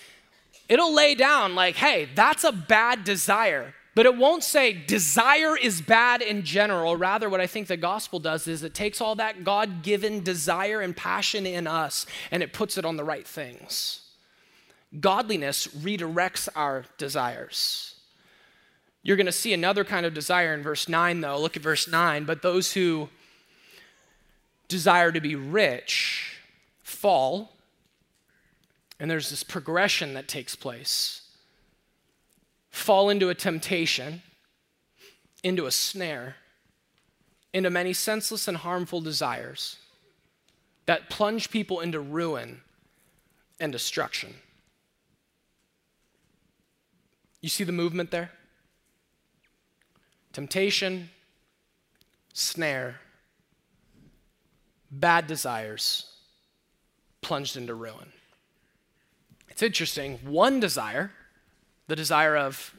[0.68, 3.74] it'll lay down like, hey, that's a bad desire.
[3.94, 6.96] But it won't say desire is bad in general.
[6.96, 10.80] Rather, what I think the gospel does is it takes all that God given desire
[10.80, 14.00] and passion in us and it puts it on the right things.
[14.98, 17.93] Godliness redirects our desires.
[19.04, 21.38] You're going to see another kind of desire in verse 9, though.
[21.38, 22.24] Look at verse 9.
[22.24, 23.10] But those who
[24.66, 26.38] desire to be rich
[26.82, 27.52] fall,
[28.98, 31.20] and there's this progression that takes place
[32.70, 34.20] fall into a temptation,
[35.44, 36.34] into a snare,
[37.52, 39.76] into many senseless and harmful desires
[40.86, 42.62] that plunge people into ruin
[43.60, 44.34] and destruction.
[47.40, 48.32] You see the movement there?
[50.34, 51.08] Temptation,
[52.34, 52.96] snare,
[54.90, 56.10] bad desires
[57.22, 58.12] plunged into ruin.
[59.48, 60.18] It's interesting.
[60.24, 61.12] One desire,
[61.86, 62.74] the desire of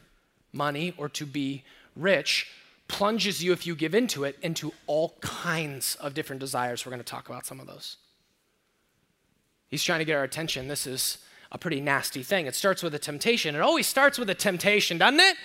[0.51, 1.63] money or to be
[1.95, 2.51] rich,
[2.87, 6.85] plunges you, if you give into it, into all kinds of different desires.
[6.85, 7.97] We're going to talk about some of those.
[9.69, 10.67] He's trying to get our attention.
[10.67, 11.17] This is
[11.51, 12.45] a pretty nasty thing.
[12.45, 13.55] It starts with a temptation.
[13.55, 15.37] It always starts with a temptation, doesn't it?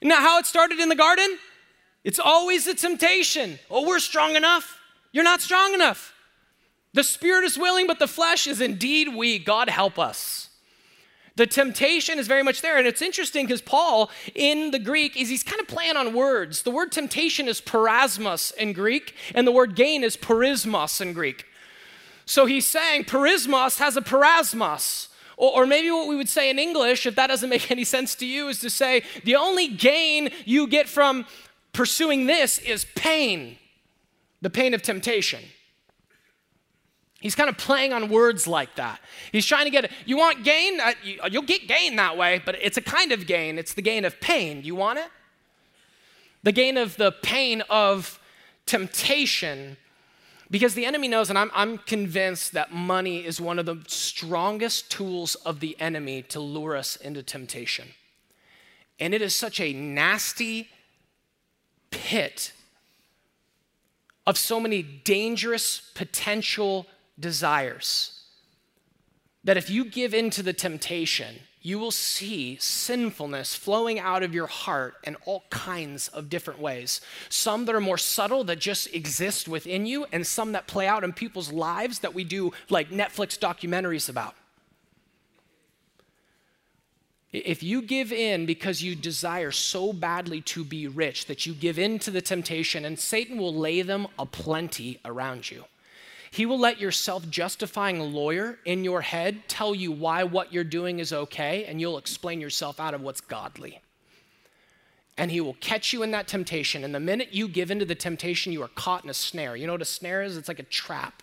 [0.00, 1.38] Isn't that how it started in the garden?
[2.06, 3.58] It's always a temptation.
[3.68, 4.78] Oh, we're strong enough.
[5.10, 6.14] You're not strong enough.
[6.94, 9.44] The spirit is willing, but the flesh is indeed weak.
[9.44, 10.50] God help us.
[11.34, 12.78] The temptation is very much there.
[12.78, 16.62] And it's interesting because Paul in the Greek is he's kind of playing on words.
[16.62, 21.44] The word temptation is peirasmos in Greek, and the word gain is perismos in Greek.
[22.24, 25.08] So he's saying perismos has a peirasmos.
[25.36, 28.14] Or, or, maybe what we would say in English, if that doesn't make any sense
[28.14, 31.26] to you, is to say the only gain you get from
[31.76, 33.58] pursuing this is pain,
[34.40, 35.42] the pain of temptation.
[37.20, 38.98] He's kind of playing on words like that.
[39.30, 40.80] He's trying to get, you want gain?
[40.80, 43.58] Uh, you, will get gain that way, but it's a kind of gain.
[43.58, 44.62] It's the gain of pain.
[44.64, 45.08] You want it?
[46.44, 48.18] The gain of the pain of
[48.64, 49.76] temptation.
[50.50, 54.90] Because the enemy knows, and I'm, I'm convinced that money is one of the strongest
[54.90, 57.88] tools of the enemy to lure us into temptation.
[58.98, 60.68] And it is such a nasty
[61.90, 62.52] pit
[64.26, 66.86] of so many dangerous potential
[67.18, 68.24] desires.
[69.44, 74.32] That if you give in to the temptation, you will see sinfulness flowing out of
[74.32, 77.00] your heart in all kinds of different ways.
[77.28, 81.02] Some that are more subtle that just exist within you, and some that play out
[81.02, 84.34] in people's lives that we do like Netflix documentaries about.
[87.44, 91.78] If you give in because you desire so badly to be rich that you give
[91.78, 95.64] in to the temptation, and Satan will lay them aplenty around you.
[96.30, 100.64] He will let your self justifying lawyer in your head tell you why what you're
[100.64, 103.80] doing is okay, and you'll explain yourself out of what's godly.
[105.18, 106.84] And he will catch you in that temptation.
[106.84, 109.56] And the minute you give into the temptation, you are caught in a snare.
[109.56, 110.36] You know what a snare is?
[110.36, 111.22] It's like a trap.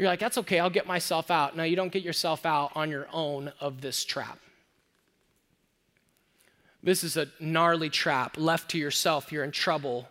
[0.00, 1.56] You're like, that's okay, I'll get myself out.
[1.56, 4.38] No, you don't get yourself out on your own of this trap.
[6.82, 8.36] This is a gnarly trap.
[8.38, 10.08] Left to yourself, you're in trouble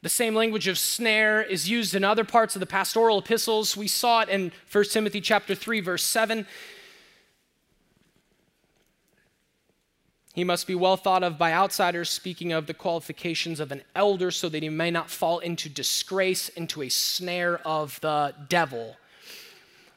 [0.00, 3.76] the same language of snare is used in other parts of the pastoral epistles.
[3.76, 6.46] We saw it in 1 Timothy chapter 3 verse 7.
[10.38, 14.30] He must be well thought of by outsiders, speaking of the qualifications of an elder,
[14.30, 18.94] so that he may not fall into disgrace, into a snare of the devil.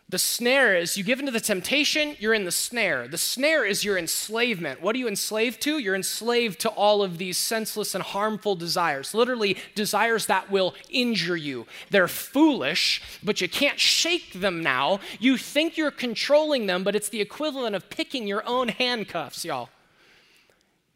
[0.09, 3.07] The snare is you give into the temptation, you're in the snare.
[3.07, 4.81] The snare is your enslavement.
[4.81, 5.77] What are you enslaved to?
[5.77, 11.37] You're enslaved to all of these senseless and harmful desires, literally, desires that will injure
[11.37, 11.67] you.
[11.91, 15.01] They're foolish, but you can't shake them now.
[15.19, 19.69] You think you're controlling them, but it's the equivalent of picking your own handcuffs, y'all.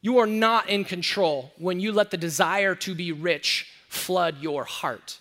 [0.05, 4.63] You are not in control when you let the desire to be rich flood your
[4.63, 5.17] heart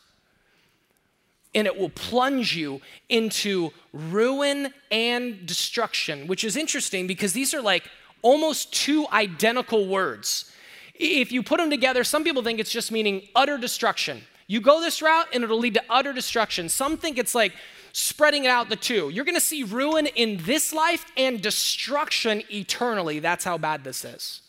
[1.55, 7.63] and it will plunge you into ruin and destruction, which is interesting because these are
[7.63, 7.89] like
[8.21, 10.53] almost two identical words.
[10.95, 14.21] If you put them together, some people think it's just meaning utter destruction.
[14.49, 16.69] You go this route and it'll lead to utter destruction.
[16.69, 17.55] Some think it's like
[17.95, 19.09] spreading out the two.
[19.09, 23.19] You're gonna see ruin in this life and destruction eternally.
[23.21, 24.43] That's how bad this is.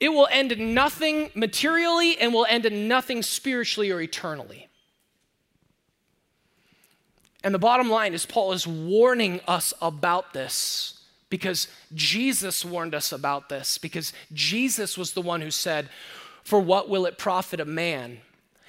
[0.00, 4.68] It will end in nothing materially and will end in nothing spiritually or eternally.
[7.44, 13.12] And the bottom line is, Paul is warning us about this because Jesus warned us
[13.12, 15.88] about this, because Jesus was the one who said,
[16.42, 18.18] For what will it profit a man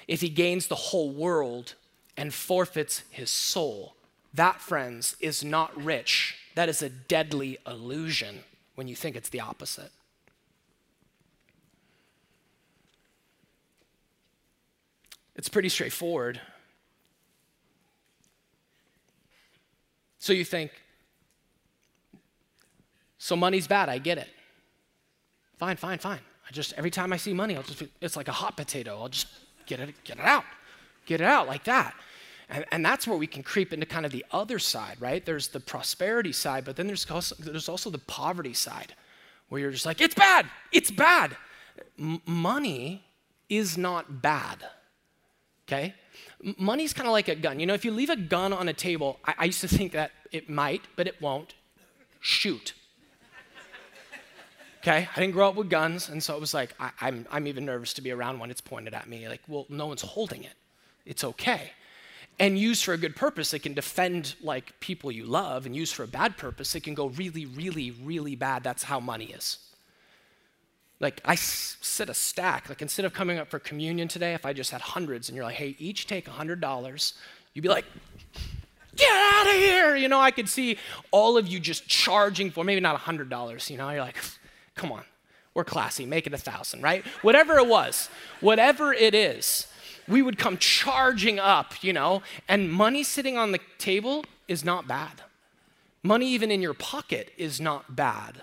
[0.06, 1.74] if he gains the whole world
[2.16, 3.96] and forfeits his soul?
[4.32, 6.36] That, friends, is not rich.
[6.54, 8.40] That is a deadly illusion
[8.74, 9.90] when you think it's the opposite.
[15.36, 16.40] It's pretty straightforward.
[20.18, 20.70] So you think,
[23.18, 24.28] so money's bad, I get it.
[25.58, 26.20] Fine, fine, fine.
[26.48, 28.98] I just, every time I see money, I'll just, it's like a hot potato.
[29.00, 29.28] I'll just
[29.66, 30.44] get it, get it out,
[31.06, 31.94] get it out like that.
[32.48, 35.24] And, and that's where we can creep into kind of the other side, right?
[35.24, 38.94] There's the prosperity side, but then there's also, there's also the poverty side
[39.48, 41.36] where you're just like, it's bad, it's bad.
[41.98, 43.04] M- money
[43.48, 44.58] is not bad,
[45.68, 45.94] okay?
[46.58, 47.60] money's kind of like a gun.
[47.60, 49.92] You know, if you leave a gun on a table, I, I used to think
[49.92, 51.54] that it might, but it won't.
[52.20, 52.74] Shoot.
[54.80, 57.46] Okay, I didn't grow up with guns, and so it was like I, I'm, I'm
[57.46, 59.28] even nervous to be around when it's pointed at me.
[59.28, 60.54] Like, well, no one's holding it.
[61.06, 61.70] It's okay.
[62.40, 65.94] And used for a good purpose, it can defend like people you love, and used
[65.94, 68.64] for a bad purpose, it can go really, really, really bad.
[68.64, 69.58] That's how money is.
[71.02, 72.70] Like I s- sit a stack.
[72.70, 75.44] Like instead of coming up for communion today, if I just had hundreds, and you're
[75.44, 77.12] like, hey, each take a hundred dollars,
[77.52, 77.84] you'd be like,
[78.96, 79.96] get out of here.
[79.96, 80.78] You know, I could see
[81.10, 83.68] all of you just charging for maybe not a hundred dollars.
[83.68, 84.16] You know, you're like
[84.74, 85.04] Come on,
[85.52, 87.04] we're classy, make it a thousand, right?
[87.20, 88.08] Whatever it was,
[88.40, 89.66] whatever it is,
[90.08, 94.88] we would come charging up, you know, and money sitting on the table is not
[94.88, 95.20] bad.
[96.02, 98.40] Money even in your pocket is not bad.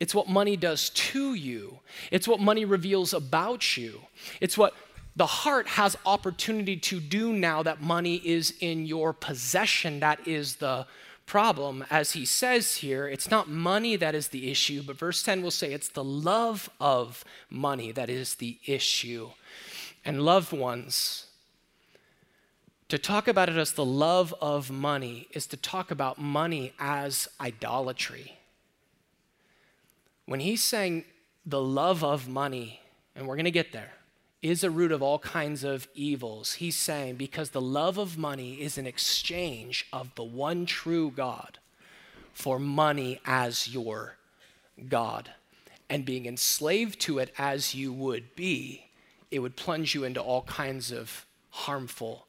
[0.00, 1.80] It's what money does to you.
[2.10, 4.02] It's what money reveals about you.
[4.40, 4.74] It's what
[5.16, 10.00] the heart has opportunity to do now that money is in your possession.
[10.00, 10.86] That is the
[11.26, 15.42] problem, as he says here, it's not money that is the issue, but verse 10
[15.42, 19.30] will say it's the love of money that is the issue.
[20.04, 21.26] And loved ones,
[22.88, 27.26] to talk about it as the love of money is to talk about money as
[27.40, 28.38] idolatry.
[30.26, 31.04] When he's saying
[31.44, 32.80] the love of money,
[33.14, 33.92] and we're going to get there,
[34.40, 36.54] is a root of all kinds of evils.
[36.54, 41.58] He's saying because the love of money is an exchange of the one true God
[42.34, 44.16] for money as your
[44.88, 45.30] God.
[45.88, 48.86] And being enslaved to it as you would be,
[49.30, 52.26] it would plunge you into all kinds of harmful,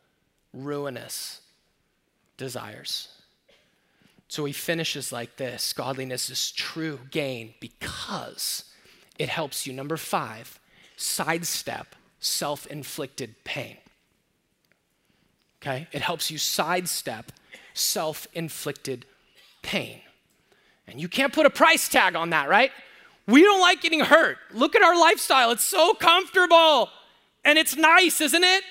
[0.53, 1.41] ruinous
[2.37, 3.09] desires.
[4.35, 8.65] So he finishes like this Godliness is true gain because
[9.17, 10.59] it helps you, number five,
[10.97, 13.77] sidestep self inflicted pain.
[15.61, 15.87] Okay?
[15.93, 17.31] It helps you sidestep
[17.73, 19.05] self inflicted
[19.61, 20.01] pain.
[20.85, 22.71] And you can't put a price tag on that, right?
[23.27, 24.37] We don't like getting hurt.
[24.53, 25.51] Look at our lifestyle.
[25.51, 26.89] It's so comfortable
[27.45, 28.63] and it's nice, isn't it?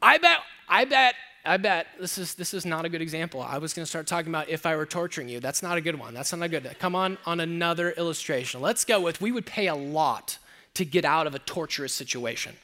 [0.00, 0.38] I bet,
[0.70, 3.40] I bet, I bet this is this is not a good example.
[3.40, 5.40] I was going to start talking about if I were torturing you.
[5.40, 6.12] That's not a good one.
[6.12, 6.76] That's not a good.
[6.78, 8.60] Come on on another illustration.
[8.60, 10.38] Let's go with we would pay a lot
[10.74, 12.56] to get out of a torturous situation.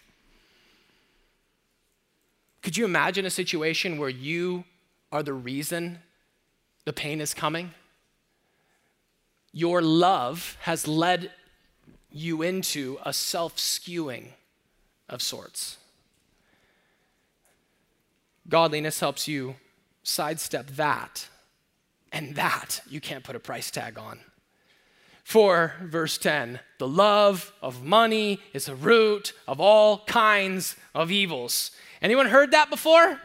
[2.63, 4.65] Could you imagine a situation where you
[5.11, 6.01] are the reason
[6.85, 7.71] the pain is coming?
[9.53, 11.31] Your love has led
[12.11, 14.33] you into a self skewing
[15.09, 15.79] of sorts.
[18.49, 19.57] Godliness helps you
[20.03, 21.29] sidestep that,
[22.13, 24.21] and that you can't put a price tag on.
[25.25, 31.73] For, verse 10, the love of money is the root of all kinds of evils.
[32.01, 33.21] Anyone heard that before?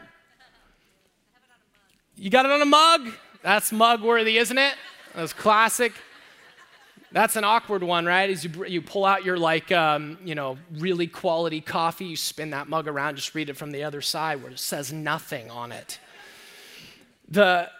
[2.16, 3.12] You got it on a mug?
[3.42, 4.74] That's mug worthy, isn't it?
[5.14, 5.92] That's classic.
[7.12, 8.30] That's an awkward one, right?
[8.30, 12.50] As you, you pull out your like, um, you know, really quality coffee, you spin
[12.50, 15.72] that mug around, just read it from the other side where it says nothing on
[15.72, 15.98] it.
[17.28, 17.70] The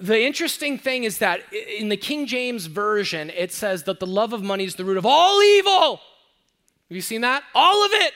[0.00, 4.32] the interesting thing is that in the King James Version, it says that the love
[4.32, 6.00] of money is the root of all evil.
[6.88, 7.44] Have you seen that?
[7.54, 8.12] All of it.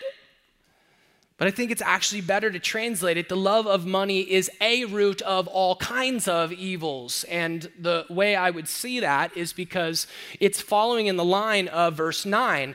[1.38, 3.28] But I think it's actually better to translate it.
[3.28, 7.24] The love of money is a root of all kinds of evils.
[7.24, 10.08] And the way I would see that is because
[10.40, 12.74] it's following in the line of verse 9.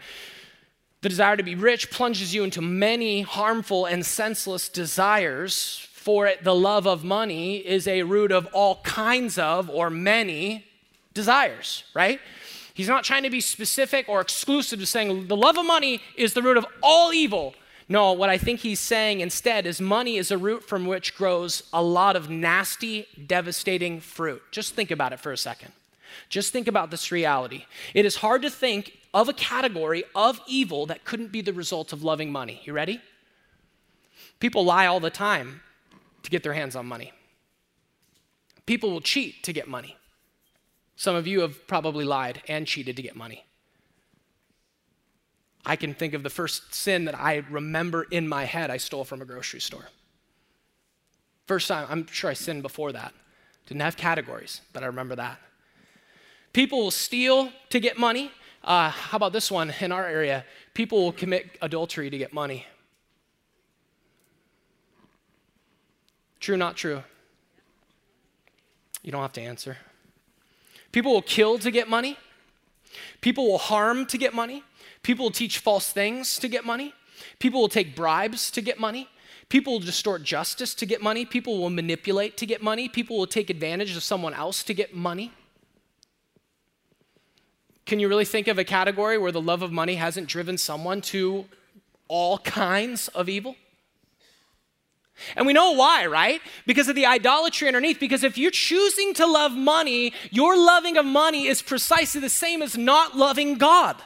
[1.02, 6.44] The desire to be rich plunges you into many harmful and senseless desires for it,
[6.44, 10.66] the love of money is a root of all kinds of or many
[11.14, 12.20] desires, right?
[12.74, 16.34] He's not trying to be specific or exclusive to saying the love of money is
[16.34, 17.56] the root of all evil.
[17.90, 21.64] No, what I think he's saying instead is money is a root from which grows
[21.74, 24.42] a lot of nasty, devastating fruit.
[24.52, 25.74] Just think about it for a second.
[26.30, 27.66] Just think about this reality.
[27.94, 31.94] It is hard to think of a category of evil that couldn't be the result
[31.94, 32.62] of loving money.
[32.64, 33.02] You ready?
[34.40, 35.62] People lie all the time
[36.24, 37.12] to get their hands on money.
[38.66, 39.98] People will cheat to get money.
[40.96, 43.46] Some of you have probably lied and cheated to get money.
[45.66, 49.06] I can think of the first sin that I remember in my head I stole
[49.06, 49.88] from a grocery store.
[51.48, 53.14] First time, I'm sure I sinned before that.
[53.68, 55.40] Didn't have categories, but I remember that.
[56.52, 58.32] People will steal to get money.
[58.64, 60.46] Uh, how about this one in our area?
[60.74, 62.66] People will commit adultery to get money.
[66.40, 67.04] True, not true?
[69.02, 69.78] You don't have to answer.
[70.92, 72.18] People will kill to get money.
[73.22, 74.64] People will harm to get money.
[75.04, 76.94] People will teach false things to get money.
[77.40, 79.10] People will take bribes to get money.
[79.50, 81.26] People will distort justice to get money.
[81.26, 82.90] People will manipulate to get money.
[82.90, 85.32] People will take advantage of someone else to get money.
[87.86, 91.02] Can you really think of a category where the love of money hasn't driven someone
[91.02, 91.46] to
[92.08, 93.58] all kinds of evil?
[95.36, 96.42] And we know why, right?
[96.66, 98.00] Because of the idolatry underneath.
[98.00, 102.62] Because if you're choosing to love money, your loving of money is precisely the same
[102.62, 104.02] as not loving God.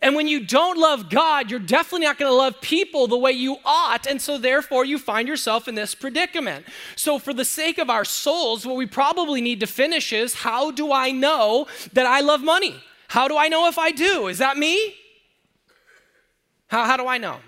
[0.00, 3.32] And when you don't love God, you're definitely not going to love people the way
[3.32, 4.06] you ought.
[4.06, 6.66] And so, therefore, you find yourself in this predicament.
[6.94, 10.70] So, for the sake of our souls, what we probably need to finish is how
[10.70, 12.76] do I know that I love money?
[13.08, 14.28] How do I know if I do?
[14.28, 14.94] Is that me?
[16.68, 17.38] How, how do I know?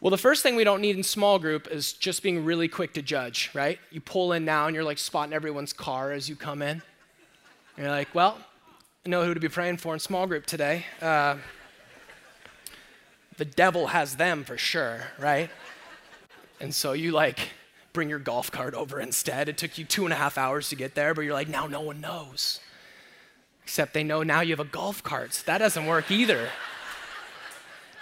[0.00, 2.94] Well, the first thing we don't need in small group is just being really quick
[2.94, 3.78] to judge, right?
[3.90, 6.80] You pull in now and you're like spotting everyone's car as you come in.
[7.76, 8.38] And you're like, well,
[9.06, 10.84] know who to be praying for in small group today.
[11.00, 11.36] Uh,
[13.38, 15.50] the devil has them for sure, right?
[16.60, 17.38] And so you like
[17.92, 19.48] bring your golf cart over instead.
[19.48, 21.66] It took you two and a half hours to get there, but you're like, now
[21.66, 22.60] no one knows.
[23.62, 25.34] Except they know now you have a golf cart.
[25.34, 26.50] So that doesn't work either.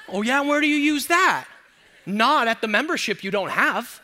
[0.09, 1.47] oh, yeah, where do you use that?
[2.09, 4.01] not at the membership you don't have.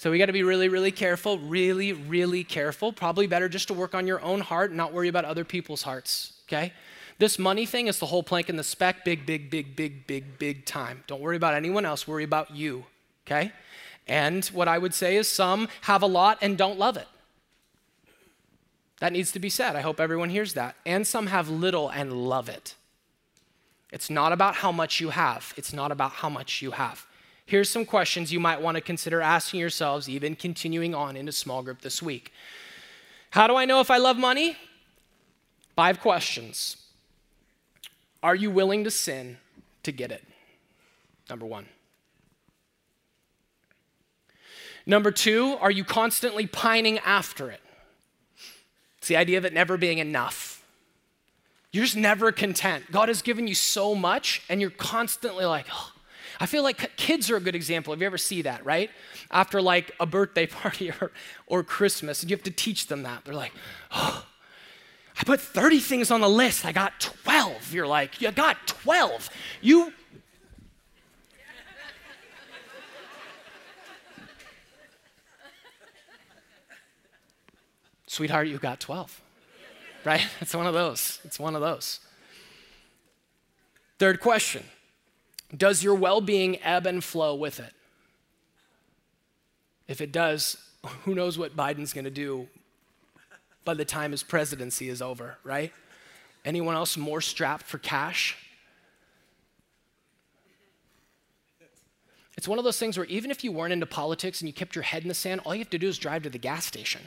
[0.00, 2.90] So we got to be really, really careful, really, really careful.
[2.90, 6.40] Probably better just to work on your own heart not worry about other people's hearts,
[6.48, 6.72] okay?
[7.18, 10.38] This money thing is the whole plank in the speck, big, big, big, big, big,
[10.38, 11.04] big time.
[11.06, 12.86] Don't worry about anyone else, worry about you,
[13.26, 13.52] okay?
[14.08, 17.08] And what I would say is some have a lot and don't love it.
[19.00, 19.76] That needs to be said.
[19.76, 20.76] I hope everyone hears that.
[20.86, 22.74] And some have little and love it.
[23.92, 27.06] It's not about how much you have, it's not about how much you have.
[27.50, 31.64] Here's some questions you might want to consider asking yourselves, even continuing on into small
[31.64, 32.32] group this week.
[33.30, 34.56] How do I know if I love money?
[35.74, 36.76] Five questions.
[38.22, 39.38] Are you willing to sin
[39.82, 40.22] to get it?
[41.28, 41.66] Number one.
[44.86, 47.60] Number two, are you constantly pining after it?
[48.98, 50.64] It's the idea of it never being enough.
[51.72, 52.92] You're just never content.
[52.92, 55.89] God has given you so much, and you're constantly like, oh.
[56.40, 57.92] I feel like kids are a good example.
[57.92, 58.90] Have you ever see that, right?
[59.30, 61.12] After like a birthday party or,
[61.46, 63.24] or Christmas, and you have to teach them that.
[63.24, 63.52] They're like,
[63.92, 64.24] oh,
[65.18, 66.64] I put 30 things on the list.
[66.64, 67.74] I got 12.
[67.74, 69.28] You're like, you got 12.
[69.60, 69.92] You.
[78.06, 79.20] Sweetheart, you got 12
[80.04, 80.26] right?
[80.40, 81.20] It's one of those.
[81.24, 82.00] It's one of those.
[83.98, 84.64] Third question
[85.56, 87.72] Does your well being ebb and flow with it?
[89.88, 90.56] If it does,
[91.04, 92.48] who knows what Biden's going to do
[93.64, 95.72] by the time his presidency is over, right?
[96.44, 98.36] Anyone else more strapped for cash?
[102.36, 104.74] It's one of those things where even if you weren't into politics and you kept
[104.74, 106.64] your head in the sand, all you have to do is drive to the gas
[106.64, 107.02] station.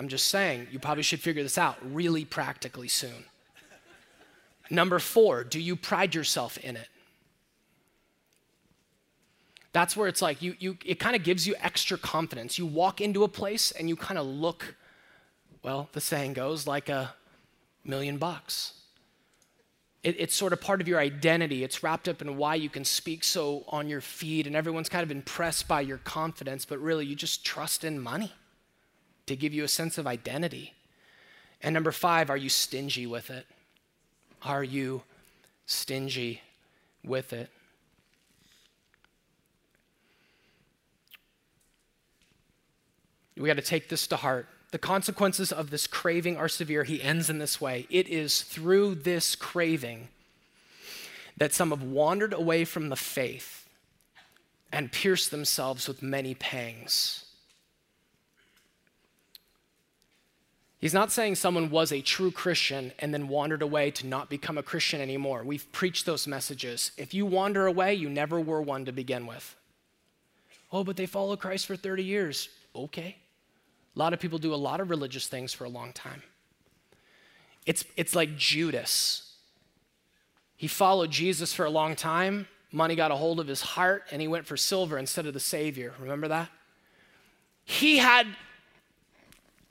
[0.00, 3.26] I'm just saying, you probably should figure this out really practically soon.
[4.74, 6.88] Number four, do you pride yourself in it?
[9.72, 12.58] That's where it's like you, you it kind of gives you extra confidence.
[12.58, 14.76] You walk into a place and you kind of look,
[15.62, 17.14] well, the saying goes, like a
[17.84, 18.74] million bucks.
[20.02, 21.64] It, it's sort of part of your identity.
[21.64, 25.02] It's wrapped up in why you can speak so on your feet, and everyone's kind
[25.02, 28.32] of impressed by your confidence, but really you just trust in money
[29.26, 30.74] to give you a sense of identity.
[31.62, 33.46] And number five, are you stingy with it?
[34.44, 35.02] Are you
[35.66, 36.42] stingy
[37.02, 37.50] with it?
[43.36, 44.46] We got to take this to heart.
[44.70, 46.84] The consequences of this craving are severe.
[46.84, 50.08] He ends in this way it is through this craving
[51.36, 53.68] that some have wandered away from the faith
[54.72, 57.23] and pierced themselves with many pangs.
[60.84, 64.58] He's not saying someone was a true Christian and then wandered away to not become
[64.58, 65.42] a Christian anymore.
[65.42, 66.92] We've preached those messages.
[66.98, 69.56] If you wander away, you never were one to begin with.
[70.70, 72.50] Oh, but they follow Christ for 30 years.
[72.76, 73.16] Okay.
[73.96, 76.22] A lot of people do a lot of religious things for a long time.
[77.64, 79.36] It's, it's like Judas.
[80.54, 82.46] He followed Jesus for a long time.
[82.70, 85.40] Money got a hold of his heart, and he went for silver instead of the
[85.40, 85.94] Savior.
[85.98, 86.50] Remember that?
[87.64, 88.26] He had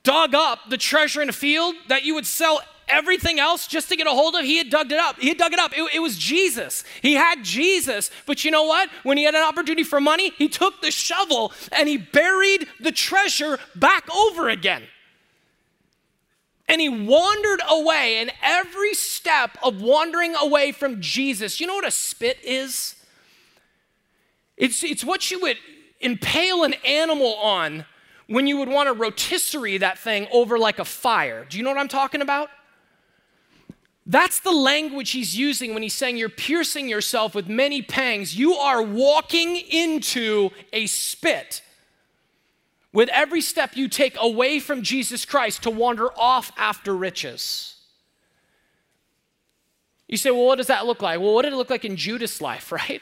[0.03, 3.95] dug up the treasure in a field that you would sell everything else just to
[3.95, 5.19] get a hold of, he had dug it up.
[5.19, 5.71] He had dug it up.
[5.77, 6.83] It, it, was Jesus.
[7.01, 8.11] He had Jesus.
[8.25, 8.89] But you know what?
[9.03, 12.91] When he had an opportunity for money, he took the shovel and he buried the
[12.91, 14.83] treasure back over again.
[16.67, 21.85] And he wandered away, and every step of wandering away from Jesus, you know what
[21.85, 22.95] a spit is?
[24.55, 25.57] It's, it's what you would
[25.99, 27.85] impale an animal on
[28.27, 31.45] when you would want to rotisserie that thing over like a fire.
[31.49, 32.49] Do you know what I'm talking about?
[34.05, 38.37] That's the language he's using when he's saying you're piercing yourself with many pangs.
[38.37, 41.61] You are walking into a spit
[42.91, 47.75] with every step you take away from Jesus Christ to wander off after riches.
[50.07, 51.19] You say, well, what does that look like?
[51.19, 53.01] Well, what did it look like in Judas' life, right?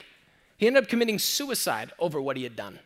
[0.58, 2.80] He ended up committing suicide over what he had done.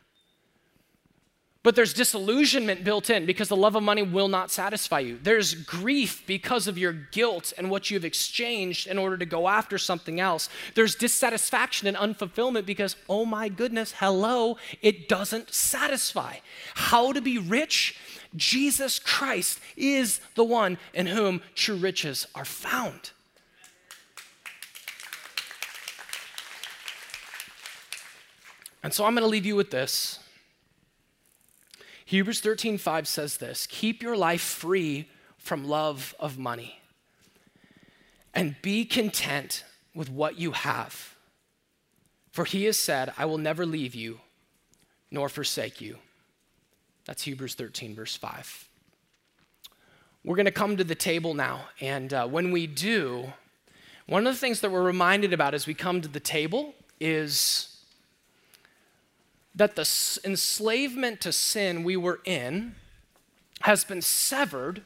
[1.65, 5.17] But there's disillusionment built in because the love of money will not satisfy you.
[5.19, 9.79] There's grief because of your guilt and what you've exchanged in order to go after
[9.79, 10.47] something else.
[10.75, 16.35] There's dissatisfaction and unfulfillment because, oh my goodness, hello, it doesn't satisfy.
[16.75, 17.97] How to be rich?
[18.35, 23.09] Jesus Christ is the one in whom true riches are found.
[28.83, 30.19] And so I'm going to leave you with this.
[32.05, 36.79] Hebrews 13, 5 says this Keep your life free from love of money
[38.33, 41.15] and be content with what you have.
[42.31, 44.19] For he has said, I will never leave you
[45.09, 45.97] nor forsake you.
[47.05, 48.67] That's Hebrews 13, verse 5.
[50.23, 51.69] We're going to come to the table now.
[51.79, 53.31] And uh, when we do,
[54.07, 57.74] one of the things that we're reminded about as we come to the table is
[59.55, 62.75] that the enslavement to sin we were in
[63.61, 64.81] has been severed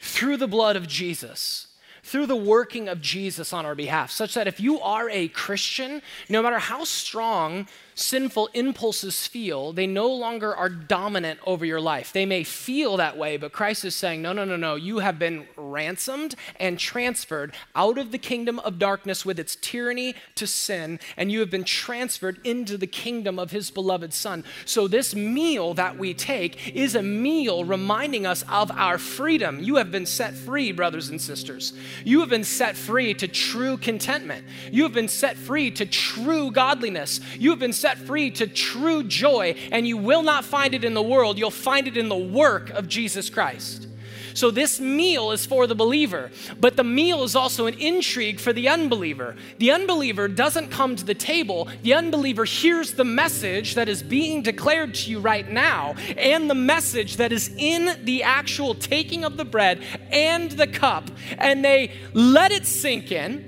[0.00, 1.68] through the blood of Jesus,
[2.02, 6.02] through the working of Jesus on our behalf, such that if you are a Christian,
[6.28, 7.68] no matter how strong
[7.98, 12.12] sinful impulses feel, they no longer are dominant over your life.
[12.12, 14.74] They may feel that way, but Christ is saying, no, no, no, no.
[14.76, 20.14] You have been ransomed and transferred out of the kingdom of darkness with its tyranny
[20.36, 24.44] to sin, and you have been transferred into the kingdom of his beloved Son.
[24.64, 29.60] So, this meal that we take is a meal reminding us of our freedom.
[29.62, 31.72] You have been set free, brothers and sisters.
[32.04, 34.44] You have been set free to true contentment.
[34.70, 37.20] You have been set free to true godliness.
[37.38, 40.84] You have been set set free to true joy, and you will not find it
[40.84, 43.86] in the world, you'll find it in the work of Jesus Christ.
[44.34, 46.30] So, this meal is for the believer,
[46.60, 49.36] but the meal is also an intrigue for the unbeliever.
[49.56, 54.42] The unbeliever doesn't come to the table, the unbeliever hears the message that is being
[54.42, 59.38] declared to you right now and the message that is in the actual taking of
[59.38, 59.82] the bread
[60.12, 63.46] and the cup, and they let it sink in.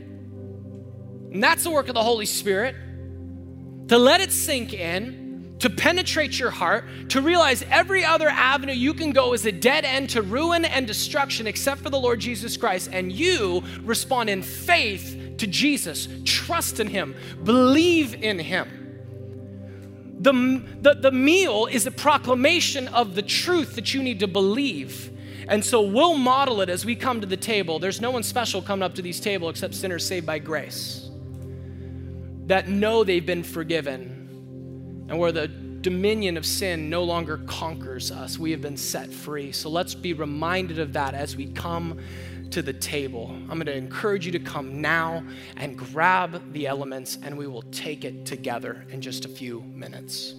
[1.31, 2.75] And that's the work of the Holy Spirit
[3.91, 8.95] to let it sink in, to penetrate your heart, to realize every other avenue you
[8.95, 12.57] can go is a dead end to ruin and destruction except for the Lord Jesus
[12.57, 12.91] Christ.
[12.93, 18.69] And you respond in faith to Jesus, trust in Him, believe in Him.
[20.21, 25.11] The, the, the meal is a proclamation of the truth that you need to believe.
[25.49, 27.81] And so we'll model it as we come to the table.
[27.81, 31.10] There's no one special coming up to these tables except sinners saved by grace
[32.51, 38.41] that know they've been forgiven and where the dominion of sin no longer conquers us.
[38.41, 39.53] We have been set free.
[39.53, 42.01] So let's be reminded of that as we come
[42.51, 43.31] to the table.
[43.31, 45.23] I'm going to encourage you to come now
[45.59, 50.35] and grab the elements, and we will take it together in just a few minutes.